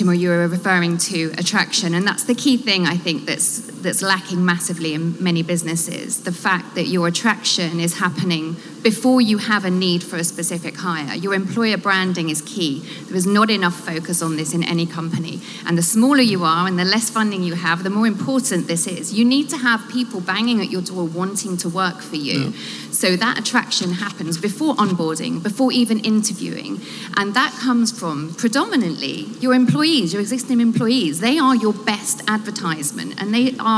Timo, 0.00 0.18
you 0.18 0.30
were 0.30 0.48
referring 0.48 0.96
to 0.96 1.30
attraction, 1.36 1.92
and 1.92 2.06
that's 2.06 2.24
the 2.24 2.34
key 2.34 2.56
thing 2.56 2.86
I 2.86 2.96
think 2.96 3.26
that's 3.26 3.58
that's 3.82 4.02
lacking 4.02 4.44
massively 4.44 4.94
in 4.94 5.22
many 5.22 5.42
businesses. 5.42 6.22
The 6.22 6.32
fact 6.32 6.74
that 6.74 6.86
your 6.86 7.08
attraction 7.08 7.80
is 7.80 7.98
happening 7.98 8.56
before 8.82 9.20
you 9.20 9.38
have 9.38 9.64
a 9.64 9.70
need 9.70 10.02
for 10.02 10.16
a 10.16 10.24
specific 10.24 10.76
hire. 10.76 11.14
Your 11.14 11.34
employer 11.34 11.76
branding 11.76 12.30
is 12.30 12.42
key. 12.42 12.80
There 13.04 13.16
is 13.16 13.26
not 13.26 13.50
enough 13.50 13.74
focus 13.74 14.22
on 14.22 14.36
this 14.36 14.54
in 14.54 14.64
any 14.64 14.86
company. 14.86 15.40
And 15.66 15.76
the 15.76 15.82
smaller 15.82 16.22
you 16.22 16.44
are 16.44 16.66
and 16.66 16.78
the 16.78 16.84
less 16.84 17.10
funding 17.10 17.42
you 17.42 17.54
have, 17.54 17.82
the 17.82 17.90
more 17.90 18.06
important 18.06 18.68
this 18.68 18.86
is. 18.86 19.12
You 19.12 19.24
need 19.24 19.50
to 19.50 19.58
have 19.58 19.88
people 19.90 20.20
banging 20.20 20.60
at 20.60 20.70
your 20.70 20.82
door 20.82 21.04
wanting 21.04 21.56
to 21.58 21.68
work 21.68 22.00
for 22.00 22.16
you. 22.16 22.50
Yeah. 22.50 22.58
So 22.90 23.16
that 23.16 23.38
attraction 23.38 23.92
happens 23.92 24.36
before 24.38 24.74
onboarding, 24.74 25.42
before 25.42 25.72
even 25.72 26.00
interviewing. 26.00 26.80
And 27.16 27.34
that 27.34 27.52
comes 27.60 27.92
from 27.96 28.34
predominantly 28.34 29.26
your 29.40 29.54
employees, 29.54 30.12
your 30.12 30.20
existing 30.22 30.60
employees. 30.60 31.20
They 31.20 31.38
are 31.38 31.54
your 31.54 31.72
best 31.72 32.22
advertisement 32.28 33.20
and 33.20 33.32
they 33.32 33.56
are 33.58 33.69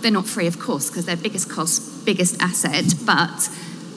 they're 0.00 0.18
not 0.20 0.26
free 0.26 0.46
of 0.46 0.58
course 0.58 0.88
because 0.88 1.06
they're 1.06 1.16
biggest 1.28 1.48
cost, 1.48 2.04
biggest 2.04 2.34
asset, 2.40 2.94
but 3.04 3.48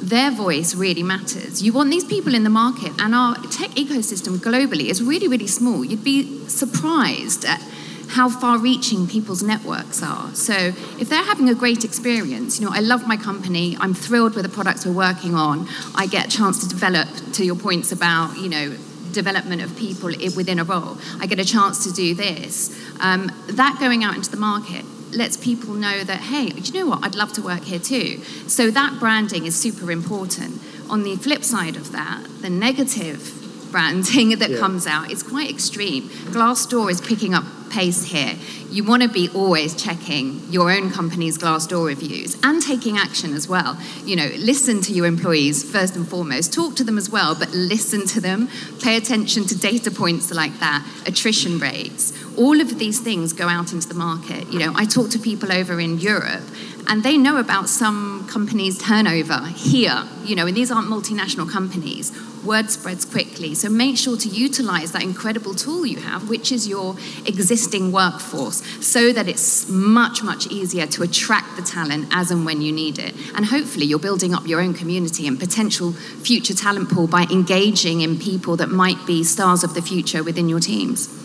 their 0.01 0.31
voice 0.31 0.75
really 0.75 1.03
matters. 1.03 1.63
You 1.63 1.73
want 1.73 1.89
these 1.89 2.03
people 2.03 2.35
in 2.35 2.43
the 2.43 2.49
market, 2.49 2.91
and 2.99 3.15
our 3.15 3.35
tech 3.35 3.71
ecosystem 3.71 4.37
globally 4.37 4.89
is 4.89 5.01
really, 5.01 5.27
really 5.27 5.47
small. 5.47 5.83
You'd 5.83 6.03
be 6.03 6.47
surprised 6.47 7.45
at 7.45 7.61
how 8.09 8.29
far 8.29 8.59
reaching 8.59 9.07
people's 9.07 9.41
networks 9.41 10.03
are. 10.03 10.33
So 10.35 10.53
if 10.53 11.09
they're 11.09 11.23
having 11.23 11.49
a 11.49 11.55
great 11.55 11.83
experience, 11.83 12.59
you 12.59 12.65
know, 12.65 12.71
I 12.73 12.81
love 12.81 13.07
my 13.07 13.17
company, 13.17 13.75
I'm 13.79 13.93
thrilled 13.93 14.35
with 14.35 14.43
the 14.43 14.51
products 14.51 14.85
we're 14.85 14.93
working 14.93 15.33
on, 15.33 15.67
I 15.95 16.05
get 16.05 16.27
a 16.27 16.37
chance 16.37 16.59
to 16.59 16.69
develop, 16.69 17.07
to 17.33 17.43
your 17.43 17.55
points 17.55 17.91
about, 17.91 18.37
you 18.37 18.49
know, 18.49 18.75
development 19.11 19.63
of 19.63 19.75
people 19.75 20.09
within 20.35 20.59
a 20.59 20.63
role. 20.63 20.97
I 21.19 21.25
get 21.25 21.39
a 21.39 21.45
chance 21.45 21.83
to 21.85 21.91
do 21.91 22.13
this. 22.13 22.77
Um, 22.99 23.31
that 23.47 23.77
going 23.79 24.03
out 24.03 24.15
into 24.15 24.29
the 24.29 24.37
market 24.37 24.85
lets 25.11 25.37
people 25.37 25.73
know 25.73 26.03
that, 26.03 26.19
hey, 26.19 26.51
you 26.55 26.73
know 26.73 26.87
what? 26.87 27.03
I'd 27.03 27.15
love 27.15 27.33
to 27.33 27.41
work 27.41 27.63
here 27.63 27.79
too. 27.79 28.19
So 28.47 28.71
that 28.71 28.99
branding 28.99 29.45
is 29.45 29.55
super 29.55 29.91
important. 29.91 30.61
On 30.89 31.03
the 31.03 31.15
flip 31.15 31.43
side 31.43 31.75
of 31.75 31.91
that, 31.91 32.25
the 32.41 32.49
negative 32.49 33.41
branding 33.71 34.37
that 34.39 34.51
yeah. 34.51 34.59
comes 34.59 34.87
out 34.87 35.11
is 35.11 35.23
quite 35.23 35.49
extreme. 35.49 36.03
Glassdoor 36.31 36.89
is 36.89 37.01
picking 37.01 37.33
up 37.33 37.43
pace 37.69 38.05
here. 38.05 38.35
You 38.69 38.83
want 38.85 39.03
to 39.03 39.09
be 39.09 39.29
always 39.35 39.75
checking 39.75 40.41
your 40.49 40.71
own 40.71 40.91
company's 40.91 41.37
Glassdoor 41.37 41.87
reviews 41.87 42.37
and 42.41 42.61
taking 42.61 42.97
action 42.97 43.33
as 43.33 43.49
well. 43.49 43.77
You 44.05 44.15
know, 44.15 44.29
listen 44.37 44.81
to 44.83 44.93
your 44.93 45.05
employees 45.05 45.69
first 45.69 45.95
and 45.95 46.07
foremost. 46.07 46.53
Talk 46.53 46.75
to 46.77 46.83
them 46.83 46.97
as 46.97 47.09
well, 47.09 47.35
but 47.35 47.51
listen 47.51 48.05
to 48.07 48.21
them. 48.21 48.47
Pay 48.81 48.95
attention 48.95 49.45
to 49.47 49.57
data 49.57 49.91
points 49.91 50.31
like 50.31 50.57
that, 50.59 50.87
attrition 51.05 51.59
rates. 51.59 52.13
All 52.37 52.59
of 52.59 52.77
these 52.79 52.99
things 52.99 53.33
go 53.33 53.47
out 53.47 53.71
into 53.71 53.87
the 53.87 53.93
market. 53.93 54.51
You 54.51 54.59
know, 54.59 54.73
I 54.75 54.85
talk 54.85 55.09
to 55.11 55.19
people 55.19 55.51
over 55.51 55.79
in 55.79 55.99
Europe 55.99 56.43
and 56.87 57.03
they 57.03 57.17
know 57.17 57.37
about 57.37 57.69
some 57.69 58.27
companies' 58.27 58.77
turnover 58.77 59.39
here, 59.55 60.03
you 60.23 60.35
know, 60.35 60.45
and 60.45 60.55
these 60.55 60.71
aren't 60.71 60.87
multinational 60.87 61.49
companies. 61.49 62.11
Word 62.43 62.69
spreads 62.69 63.05
quickly. 63.05 63.55
So 63.55 63.69
make 63.69 63.97
sure 63.97 64.17
to 64.17 64.29
utilize 64.29 64.91
that 64.91 65.01
incredible 65.01 65.55
tool 65.55 65.85
you 65.85 65.99
have, 66.01 66.29
which 66.29 66.51
is 66.51 66.67
your 66.67 66.95
existing 67.25 67.91
workforce, 67.91 68.61
so 68.85 69.11
that 69.13 69.27
it's 69.27 69.67
much, 69.67 70.21
much 70.21 70.45
easier 70.47 70.85
to 70.87 71.03
attract 71.03 71.55
the 71.55 71.63
talent 71.63 72.07
as 72.11 72.29
and 72.29 72.45
when 72.45 72.61
you 72.61 72.71
need 72.71 72.99
it. 72.99 73.15
And 73.35 73.45
hopefully, 73.45 73.85
you're 73.85 73.97
building 73.97 74.33
up 74.35 74.45
your 74.45 74.61
own 74.61 74.75
community 74.75 75.27
and 75.27 75.39
potential 75.39 75.93
future 75.93 76.53
talent 76.53 76.89
pool 76.89 77.07
by 77.07 77.23
engaging 77.31 78.01
in 78.01 78.19
people 78.19 78.57
that 78.57 78.69
might 78.69 79.03
be 79.07 79.23
stars 79.23 79.63
of 79.63 79.73
the 79.73 79.81
future 79.81 80.23
within 80.23 80.47
your 80.47 80.59
teams. 80.59 81.24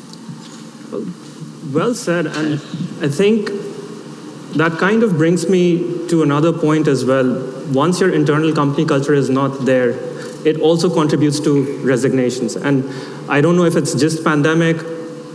Well 1.72 1.94
said. 1.94 2.26
And 2.26 2.54
I 3.02 3.08
think 3.08 3.50
that 4.56 4.78
kind 4.78 5.02
of 5.02 5.16
brings 5.16 5.48
me 5.48 6.06
to 6.08 6.22
another 6.22 6.52
point 6.52 6.88
as 6.88 7.04
well. 7.04 7.46
Once 7.72 8.00
your 8.00 8.12
internal 8.12 8.52
company 8.52 8.84
culture 8.84 9.14
is 9.14 9.30
not 9.30 9.64
there, 9.64 9.90
it 10.44 10.60
also 10.60 10.92
contributes 10.92 11.38
to 11.40 11.78
resignations. 11.84 12.56
And 12.56 12.84
I 13.28 13.40
don't 13.40 13.56
know 13.56 13.64
if 13.64 13.76
it's 13.76 13.94
just 13.94 14.24
pandemic 14.24 14.76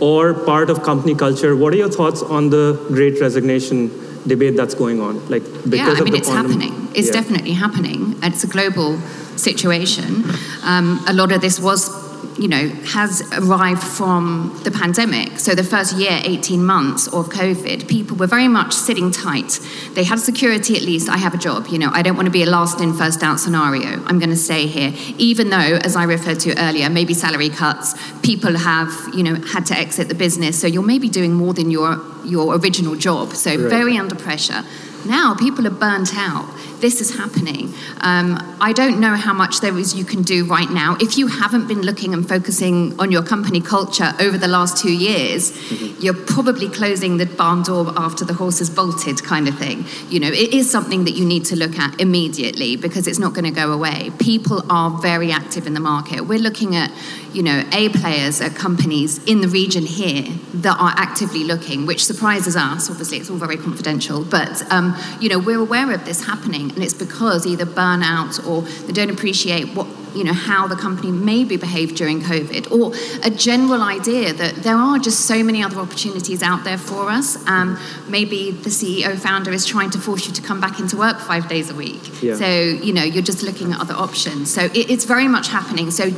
or 0.00 0.34
part 0.34 0.68
of 0.68 0.82
company 0.82 1.14
culture. 1.14 1.56
What 1.56 1.72
are 1.72 1.76
your 1.76 1.90
thoughts 1.90 2.22
on 2.22 2.50
the 2.50 2.78
great 2.88 3.20
resignation 3.20 3.90
debate 4.26 4.56
that's 4.56 4.74
going 4.74 5.00
on? 5.00 5.26
Like 5.28 5.44
because 5.64 5.74
yeah, 5.74 5.94
I 5.96 6.00
mean, 6.02 6.14
it's 6.14 6.28
happening. 6.28 6.88
It's 6.94 7.08
yeah. 7.08 7.12
definitely 7.14 7.52
happening. 7.52 8.16
It's 8.22 8.44
a 8.44 8.48
global 8.48 8.98
situation. 9.36 10.24
Um, 10.62 11.02
a 11.06 11.14
lot 11.14 11.32
of 11.32 11.40
this 11.40 11.60
was 11.60 12.05
you 12.38 12.48
know, 12.48 12.68
has 12.68 13.22
arrived 13.32 13.82
from 13.82 14.58
the 14.64 14.70
pandemic. 14.70 15.38
So 15.38 15.54
the 15.54 15.64
first 15.64 15.96
year, 15.96 16.20
18 16.24 16.64
months 16.64 17.06
of 17.06 17.28
COVID, 17.28 17.88
people 17.88 18.16
were 18.16 18.26
very 18.26 18.48
much 18.48 18.74
sitting 18.74 19.10
tight. 19.10 19.58
They 19.94 20.04
had 20.04 20.18
security 20.18 20.76
at 20.76 20.82
least. 20.82 21.08
I 21.08 21.16
have 21.16 21.34
a 21.34 21.38
job, 21.38 21.68
you 21.68 21.78
know, 21.78 21.90
I 21.92 22.02
don't 22.02 22.16
want 22.16 22.26
to 22.26 22.32
be 22.32 22.42
a 22.42 22.46
last 22.46 22.80
in, 22.80 22.92
first 22.94 23.22
out 23.22 23.40
scenario. 23.40 24.02
I'm 24.04 24.18
going 24.18 24.30
to 24.30 24.36
stay 24.36 24.66
here. 24.66 24.92
Even 25.18 25.50
though, 25.50 25.78
as 25.82 25.96
I 25.96 26.04
referred 26.04 26.40
to 26.40 26.58
earlier, 26.62 26.90
maybe 26.90 27.14
salary 27.14 27.48
cuts, 27.48 27.94
people 28.20 28.56
have, 28.56 28.92
you 29.14 29.22
know, 29.22 29.34
had 29.36 29.66
to 29.66 29.74
exit 29.74 30.08
the 30.08 30.14
business. 30.14 30.60
So 30.60 30.66
you're 30.66 30.82
maybe 30.82 31.08
doing 31.08 31.32
more 31.32 31.54
than 31.54 31.70
your, 31.70 32.00
your 32.24 32.56
original 32.56 32.96
job. 32.96 33.32
So 33.32 33.50
right. 33.50 33.70
very 33.70 33.96
under 33.96 34.14
pressure. 34.14 34.62
Now 35.06 35.34
people 35.34 35.66
are 35.66 35.70
burnt 35.70 36.16
out. 36.16 36.48
This 36.80 37.00
is 37.00 37.16
happening. 37.16 37.72
Um, 38.00 38.56
I 38.60 38.72
don't 38.72 39.00
know 39.00 39.14
how 39.14 39.32
much 39.32 39.60
there 39.60 39.76
is 39.78 39.94
you 39.94 40.04
can 40.04 40.22
do 40.22 40.44
right 40.46 40.68
now. 40.68 40.96
If 41.00 41.16
you 41.16 41.26
haven't 41.26 41.68
been 41.68 41.82
looking 41.82 42.12
and 42.12 42.28
focusing 42.28 42.98
on 43.00 43.10
your 43.10 43.22
company 43.22 43.60
culture 43.60 44.12
over 44.20 44.36
the 44.36 44.48
last 44.48 44.76
two 44.76 44.92
years, 44.92 45.52
mm-hmm. 45.52 46.02
you're 46.02 46.14
probably 46.14 46.68
closing 46.68 47.16
the 47.16 47.26
barn 47.26 47.62
door 47.62 47.92
after 47.96 48.24
the 48.24 48.34
horse 48.34 48.58
has 48.58 48.68
bolted, 48.68 49.22
kind 49.22 49.48
of 49.48 49.58
thing. 49.58 49.84
You 50.10 50.20
know, 50.20 50.28
it 50.28 50.52
is 50.52 50.70
something 50.70 51.04
that 51.04 51.12
you 51.12 51.24
need 51.24 51.44
to 51.46 51.56
look 51.56 51.78
at 51.78 51.98
immediately 52.00 52.76
because 52.76 53.06
it's 53.06 53.18
not 53.18 53.32
going 53.32 53.44
to 53.44 53.50
go 53.50 53.72
away. 53.72 54.10
People 54.18 54.62
are 54.70 54.90
very 55.00 55.32
active 55.32 55.66
in 55.66 55.74
the 55.74 55.80
market. 55.80 56.22
We're 56.22 56.38
looking 56.38 56.76
at, 56.76 56.90
you 57.32 57.42
know, 57.42 57.64
A 57.72 57.88
players 57.88 58.40
at 58.40 58.54
companies 58.54 59.22
in 59.24 59.40
the 59.40 59.48
region 59.48 59.84
here 59.84 60.24
that 60.54 60.76
are 60.78 60.92
actively 60.96 61.44
looking, 61.44 61.86
which 61.86 62.04
surprises 62.04 62.56
us. 62.56 62.90
Obviously, 62.90 63.18
it's 63.18 63.30
all 63.30 63.36
very 63.36 63.56
confidential, 63.56 64.24
but 64.24 64.62
um, 64.70 64.96
you 65.20 65.28
know, 65.28 65.38
we're 65.38 65.60
aware 65.60 65.92
of 65.92 66.04
this 66.04 66.24
happening, 66.24 66.65
and 66.70 66.82
it's 66.82 66.94
because 66.94 67.46
either 67.46 67.66
burnout 67.66 68.46
or 68.46 68.62
they 68.86 68.92
don't 68.92 69.10
appreciate 69.10 69.74
what 69.74 69.86
you 70.14 70.24
know 70.24 70.32
how 70.32 70.66
the 70.66 70.76
company 70.76 71.12
maybe 71.12 71.56
behaved 71.56 71.96
during 71.96 72.20
COVID, 72.20 72.72
or 72.72 72.94
a 73.22 73.30
general 73.30 73.82
idea 73.82 74.32
that 74.32 74.56
there 74.56 74.76
are 74.76 74.98
just 74.98 75.26
so 75.26 75.42
many 75.42 75.62
other 75.62 75.78
opportunities 75.78 76.42
out 76.42 76.64
there 76.64 76.78
for 76.78 77.10
us. 77.10 77.36
Um, 77.46 77.78
maybe 78.08 78.50
the 78.50 78.70
CEO 78.70 79.18
founder 79.18 79.52
is 79.52 79.66
trying 79.66 79.90
to 79.90 79.98
force 79.98 80.26
you 80.26 80.32
to 80.32 80.42
come 80.42 80.60
back 80.60 80.80
into 80.80 80.96
work 80.96 81.18
five 81.20 81.48
days 81.48 81.70
a 81.70 81.74
week. 81.74 82.22
Yeah. 82.22 82.34
So 82.36 82.48
you 82.48 82.92
know 82.92 83.04
you're 83.04 83.22
just 83.22 83.42
looking 83.42 83.72
at 83.72 83.80
other 83.80 83.94
options. 83.94 84.52
So 84.52 84.62
it, 84.62 84.90
it's 84.90 85.04
very 85.04 85.28
much 85.28 85.48
happening. 85.48 85.90
So 85.90 86.10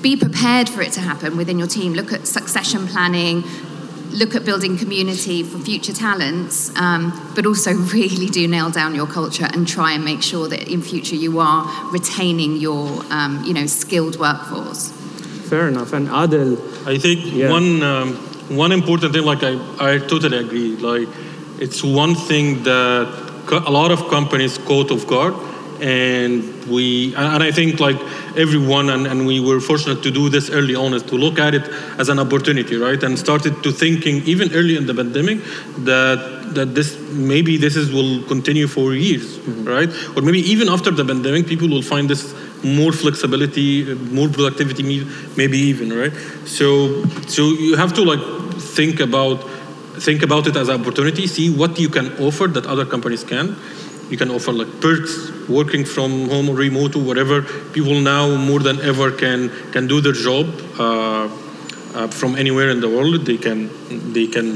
be 0.00 0.16
prepared 0.16 0.68
for 0.68 0.82
it 0.82 0.92
to 0.92 1.00
happen 1.00 1.36
within 1.36 1.58
your 1.58 1.68
team. 1.68 1.92
Look 1.92 2.12
at 2.12 2.26
succession 2.26 2.86
planning, 2.86 3.44
look 4.12 4.34
at 4.34 4.44
building 4.44 4.78
community 4.78 5.42
for 5.42 5.58
future 5.58 5.92
talents, 5.92 6.70
um, 6.76 7.12
but 7.34 7.46
also 7.46 7.72
really 7.92 8.26
do 8.26 8.46
nail 8.46 8.70
down 8.70 8.94
your 8.94 9.06
culture 9.06 9.48
and 9.52 9.66
try 9.66 9.92
and 9.92 10.04
make 10.04 10.22
sure 10.22 10.48
that 10.48 10.68
in 10.68 10.82
future 10.82 11.16
you 11.16 11.38
are 11.40 11.90
retaining 11.90 12.56
your, 12.56 13.02
um, 13.10 13.42
you 13.44 13.54
know, 13.54 13.66
skilled 13.66 14.18
workforce. 14.18 14.90
Fair 15.48 15.68
enough. 15.68 15.92
And 15.92 16.08
Adel, 16.08 16.52
I 16.86 16.98
think 16.98 17.20
yeah. 17.32 17.50
one 17.50 17.82
um, 17.82 18.14
one 18.48 18.72
important 18.72 19.12
thing, 19.12 19.24
like 19.24 19.42
I, 19.42 19.54
I 19.78 19.98
totally 19.98 20.38
agree. 20.38 20.76
Like 20.76 21.08
it's 21.58 21.82
one 21.82 22.14
thing 22.14 22.62
that 22.64 23.32
a 23.50 23.70
lot 23.70 23.90
of 23.90 24.08
companies 24.08 24.58
caught 24.58 24.90
off 24.90 25.06
guard 25.06 25.34
and 25.82 26.64
we 26.66 27.14
and 27.16 27.42
i 27.42 27.50
think 27.50 27.80
like 27.80 27.96
everyone 28.36 28.90
and, 28.90 29.06
and 29.06 29.26
we 29.26 29.40
were 29.40 29.60
fortunate 29.60 30.02
to 30.02 30.10
do 30.10 30.28
this 30.28 30.50
early 30.50 30.74
on 30.74 30.94
is 30.94 31.02
to 31.02 31.16
look 31.16 31.38
at 31.38 31.54
it 31.54 31.68
as 31.98 32.08
an 32.08 32.18
opportunity 32.18 32.76
right? 32.76 33.02
And 33.02 33.18
started 33.18 33.62
to 33.62 33.72
thinking 33.72 34.16
even 34.24 34.52
early 34.54 34.76
in 34.76 34.86
the 34.86 34.94
pandemic 34.94 35.38
that 35.84 36.54
that 36.54 36.74
this 36.74 36.98
maybe 37.10 37.56
this 37.56 37.76
is 37.76 37.92
will 37.92 38.22
continue 38.24 38.66
for 38.66 38.94
years 38.94 39.38
mm-hmm. 39.38 39.64
right? 39.64 39.88
Or 40.16 40.22
maybe 40.22 40.40
even 40.40 40.68
after 40.68 40.90
the 40.90 41.04
pandemic 41.04 41.46
people 41.46 41.68
will 41.68 41.82
find 41.82 42.08
this 42.08 42.34
more 42.62 42.92
flexibility 42.92 43.94
more 43.94 44.28
productivity 44.28 45.06
maybe 45.36 45.58
even 45.58 45.92
right? 45.92 46.12
So 46.46 47.04
so 47.26 47.42
you 47.48 47.76
have 47.76 47.92
to 47.94 48.02
like 48.02 48.20
think 48.60 49.00
about 49.00 49.48
think 50.00 50.22
about 50.22 50.46
it 50.46 50.56
as 50.56 50.68
an 50.68 50.80
opportunity 50.80 51.26
see 51.26 51.54
what 51.54 51.78
you 51.78 51.88
can 51.88 52.12
offer 52.18 52.46
that 52.46 52.66
other 52.66 52.84
companies 52.84 53.22
can 53.22 53.56
you 54.12 54.18
can 54.18 54.30
offer 54.30 54.52
like 54.52 54.70
perks, 54.80 55.14
working 55.48 55.84
from 55.86 56.28
home 56.28 56.50
or 56.50 56.54
remote 56.54 56.94
or 56.94 57.02
whatever. 57.02 57.42
People 57.72 57.98
now 57.98 58.36
more 58.36 58.60
than 58.60 58.78
ever 58.82 59.10
can 59.10 59.50
can 59.72 59.86
do 59.86 60.00
their 60.02 60.12
job 60.12 60.46
uh, 60.78 61.28
uh, 61.94 62.08
from 62.08 62.36
anywhere 62.36 62.68
in 62.70 62.80
the 62.80 62.88
world. 62.88 63.24
They 63.24 63.38
can 63.38 63.70
they 64.12 64.26
can 64.26 64.46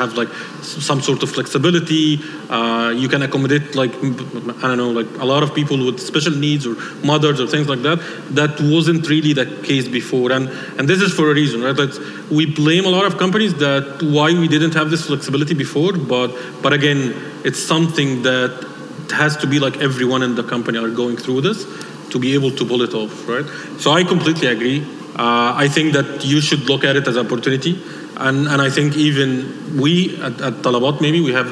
have 0.00 0.14
like 0.14 0.28
some 0.62 1.00
sort 1.00 1.22
of 1.24 1.30
flexibility. 1.30 2.20
Uh, 2.48 2.92
you 2.96 3.08
can 3.08 3.22
accommodate 3.22 3.74
like 3.74 3.94
I 3.96 4.68
don't 4.68 4.78
know 4.78 4.90
like 4.90 5.10
a 5.18 5.24
lot 5.24 5.42
of 5.42 5.54
people 5.54 5.76
with 5.86 5.98
special 6.00 6.32
needs 6.32 6.66
or 6.66 6.76
mothers 7.04 7.40
or 7.40 7.46
things 7.46 7.68
like 7.68 7.82
that. 7.82 7.98
That 8.30 8.60
wasn't 8.60 9.08
really 9.08 9.32
the 9.32 9.46
case 9.64 9.88
before, 9.88 10.30
and 10.32 10.48
and 10.78 10.88
this 10.88 11.00
is 11.00 11.12
for 11.12 11.30
a 11.30 11.34
reason, 11.34 11.62
right? 11.62 11.76
We 12.30 12.46
blame 12.46 12.84
a 12.84 12.90
lot 12.90 13.06
of 13.06 13.18
companies 13.18 13.54
that 13.54 14.02
why 14.02 14.32
we 14.32 14.46
didn't 14.48 14.74
have 14.74 14.90
this 14.90 15.06
flexibility 15.06 15.54
before, 15.54 15.92
but 15.92 16.30
but 16.62 16.72
again, 16.72 17.14
it's 17.44 17.58
something 17.58 18.22
that 18.22 18.73
has 19.12 19.36
to 19.38 19.46
be 19.46 19.58
like 19.58 19.76
everyone 19.78 20.22
in 20.22 20.34
the 20.34 20.42
company 20.42 20.78
are 20.78 20.90
going 20.90 21.16
through 21.16 21.40
this 21.42 21.64
to 22.10 22.18
be 22.18 22.34
able 22.34 22.50
to 22.50 22.64
pull 22.64 22.82
it 22.82 22.94
off, 22.94 23.28
right? 23.28 23.44
So 23.80 23.90
I 23.90 24.04
completely 24.04 24.48
agree. 24.48 24.82
Uh, 25.16 25.54
I 25.56 25.68
think 25.68 25.92
that 25.92 26.24
you 26.24 26.40
should 26.40 26.68
look 26.68 26.84
at 26.84 26.96
it 26.96 27.06
as 27.06 27.16
an 27.16 27.26
opportunity, 27.26 27.80
and 28.16 28.48
and 28.48 28.60
I 28.60 28.70
think 28.70 28.96
even 28.96 29.80
we 29.80 30.16
at, 30.20 30.40
at 30.40 30.54
Talabat 30.64 31.00
maybe 31.00 31.20
we 31.20 31.32
have 31.32 31.48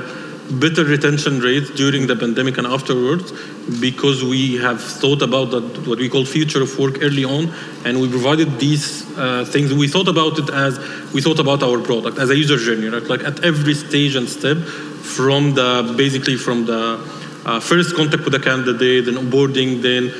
better 0.60 0.84
retention 0.84 1.40
rates 1.40 1.70
during 1.70 2.06
the 2.06 2.16
pandemic 2.16 2.58
and 2.58 2.66
afterwards 2.66 3.32
because 3.80 4.22
we 4.24 4.56
have 4.56 4.82
thought 4.82 5.22
about 5.22 5.50
that 5.50 5.86
what 5.86 5.98
we 5.98 6.08
call 6.08 6.24
future 6.24 6.62
of 6.62 6.78
work 6.78 6.98
early 7.02 7.24
on 7.24 7.52
and 7.84 8.00
we 8.00 8.08
provided 8.08 8.58
these 8.58 9.06
uh, 9.16 9.44
things 9.44 9.72
we 9.72 9.88
thought 9.88 10.08
about 10.08 10.38
it 10.38 10.50
as 10.50 10.78
we 11.14 11.22
thought 11.22 11.38
about 11.38 11.62
our 11.62 11.80
product 11.80 12.18
as 12.18 12.28
a 12.30 12.36
user 12.36 12.58
journey 12.58 12.88
right 12.88 13.04
like 13.04 13.22
at 13.22 13.42
every 13.44 13.74
stage 13.74 14.16
and 14.16 14.28
step 14.28 14.58
from 14.58 15.54
the 15.54 15.94
basically 15.96 16.36
from 16.36 16.66
the 16.66 16.98
uh, 17.44 17.60
first 17.60 17.96
contact 17.96 18.24
with 18.24 18.32
the 18.32 18.40
candidate, 18.40 19.06
then 19.06 19.14
onboarding, 19.14 19.82
then 19.82 20.10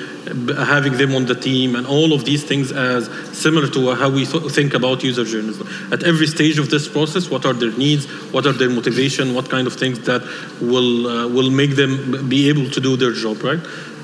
having 0.66 0.96
them 0.96 1.14
on 1.14 1.26
the 1.26 1.34
team, 1.34 1.74
and 1.76 1.86
all 1.86 2.12
of 2.12 2.24
these 2.24 2.44
things 2.44 2.72
as 2.72 3.08
similar 3.36 3.68
to 3.68 3.94
how 3.94 4.08
we 4.08 4.24
th- 4.24 4.50
think 4.52 4.74
about 4.74 5.02
user 5.02 5.24
journeys. 5.24 5.60
At 5.92 6.02
every 6.04 6.26
stage 6.26 6.58
of 6.58 6.70
this 6.70 6.88
process, 6.88 7.30
what 7.30 7.44
are 7.44 7.52
their 7.52 7.72
needs? 7.72 8.06
What 8.32 8.46
are 8.46 8.52
their 8.52 8.70
motivation? 8.70 9.34
What 9.34 9.50
kind 9.50 9.66
of 9.66 9.74
things 9.74 10.00
that 10.00 10.22
will 10.60 11.06
uh, 11.06 11.28
will 11.28 11.50
make 11.50 11.76
them 11.76 12.28
be 12.28 12.48
able 12.48 12.70
to 12.70 12.80
do 12.80 12.96
their 12.96 13.12
job, 13.12 13.42
right? 13.42 13.60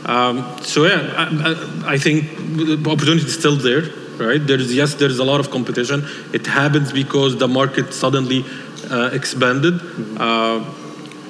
Um, 0.06 0.56
so 0.62 0.86
yeah, 0.86 1.12
I, 1.16 1.94
I, 1.94 1.98
think 1.98 2.30
the 2.56 2.90
opportunity 2.90 3.26
is 3.26 3.34
still 3.34 3.56
there. 3.56 3.82
right? 4.18 4.44
There's 4.44 4.74
yes, 4.74 4.94
there's 4.94 5.18
a 5.18 5.24
lot 5.24 5.40
of 5.40 5.50
competition. 5.50 6.04
It 6.32 6.46
happens 6.46 6.92
because 6.92 7.36
the 7.36 7.48
market 7.48 7.92
suddenly 7.92 8.44
uh, 8.90 9.10
expanded, 9.12 9.74
uh, 10.18 10.64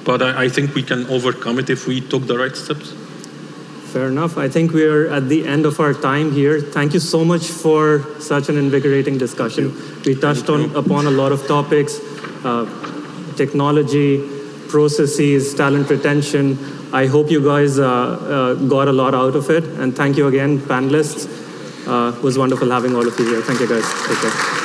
but 0.08 0.22
I, 0.22 0.44
I 0.44 0.48
think 0.48 0.74
we 0.74 0.82
can 0.82 1.06
overcome 1.08 1.58
it 1.58 1.68
if 1.68 1.86
we 1.86 2.00
took 2.00 2.26
the 2.26 2.38
right 2.38 2.56
steps. 2.56 2.92
Fair 3.92 4.08
enough. 4.08 4.38
I 4.38 4.48
think 4.48 4.72
we're 4.72 5.06
at 5.18 5.28
the 5.28 5.46
end 5.46 5.66
of 5.66 5.80
our 5.80 5.92
time 5.92 6.32
here. 6.32 6.60
Thank 6.60 6.94
you 6.94 7.00
so 7.00 7.26
much 7.26 7.44
for 7.62 7.82
such 8.18 8.48
an 8.48 8.56
invigorating 8.56 9.18
discussion. 9.18 9.66
We 10.06 10.14
touched 10.14 10.48
on 10.48 10.74
upon 10.74 11.06
a 11.06 11.10
lot 11.10 11.32
of 11.32 11.46
topics, 11.46 12.00
uh, 12.42 12.64
technology, 13.36 14.12
processes, 14.68 15.54
talent 15.54 15.90
retention. 15.90 16.56
I 16.92 17.04
hope 17.06 17.30
you 17.30 17.44
guys 17.44 17.78
uh, 17.78 17.86
uh, 17.86 18.54
got 18.74 18.88
a 18.88 18.92
lot 18.92 19.14
out 19.14 19.36
of 19.36 19.50
it. 19.50 19.64
And 19.64 19.94
thank 19.94 20.16
you 20.16 20.28
again, 20.28 20.58
panelists. 20.58 21.28
Uh, 21.86 22.16
it 22.16 22.22
was 22.22 22.38
wonderful 22.38 22.70
having 22.70 22.96
all 22.96 23.06
of 23.06 23.18
you 23.18 23.26
here. 23.26 23.42
Thank 23.42 23.60
you, 23.60 23.68
guys. 23.68 23.84
Take 24.06 24.20
care. 24.22 24.57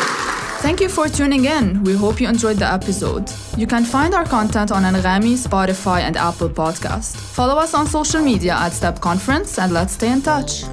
Thank 0.63 0.79
you 0.79 0.87
for 0.87 1.09
tuning 1.09 1.43
in. 1.43 1.83
We 1.83 1.93
hope 1.93 2.21
you 2.21 2.29
enjoyed 2.29 2.55
the 2.55 2.71
episode. 2.71 3.29
You 3.57 3.67
can 3.67 3.83
find 3.83 4.13
our 4.13 4.23
content 4.23 4.71
on 4.71 4.83
Anghami, 4.83 5.33
Spotify, 5.35 5.99
and 5.99 6.15
Apple 6.15 6.47
Podcast. 6.47 7.17
Follow 7.17 7.55
us 7.55 7.73
on 7.73 7.85
social 7.85 8.21
media 8.21 8.53
at 8.53 8.71
Step 8.71 9.01
Conference 9.01 9.59
and 9.59 9.73
let's 9.73 9.95
stay 9.95 10.09
in 10.09 10.21
touch. 10.21 10.63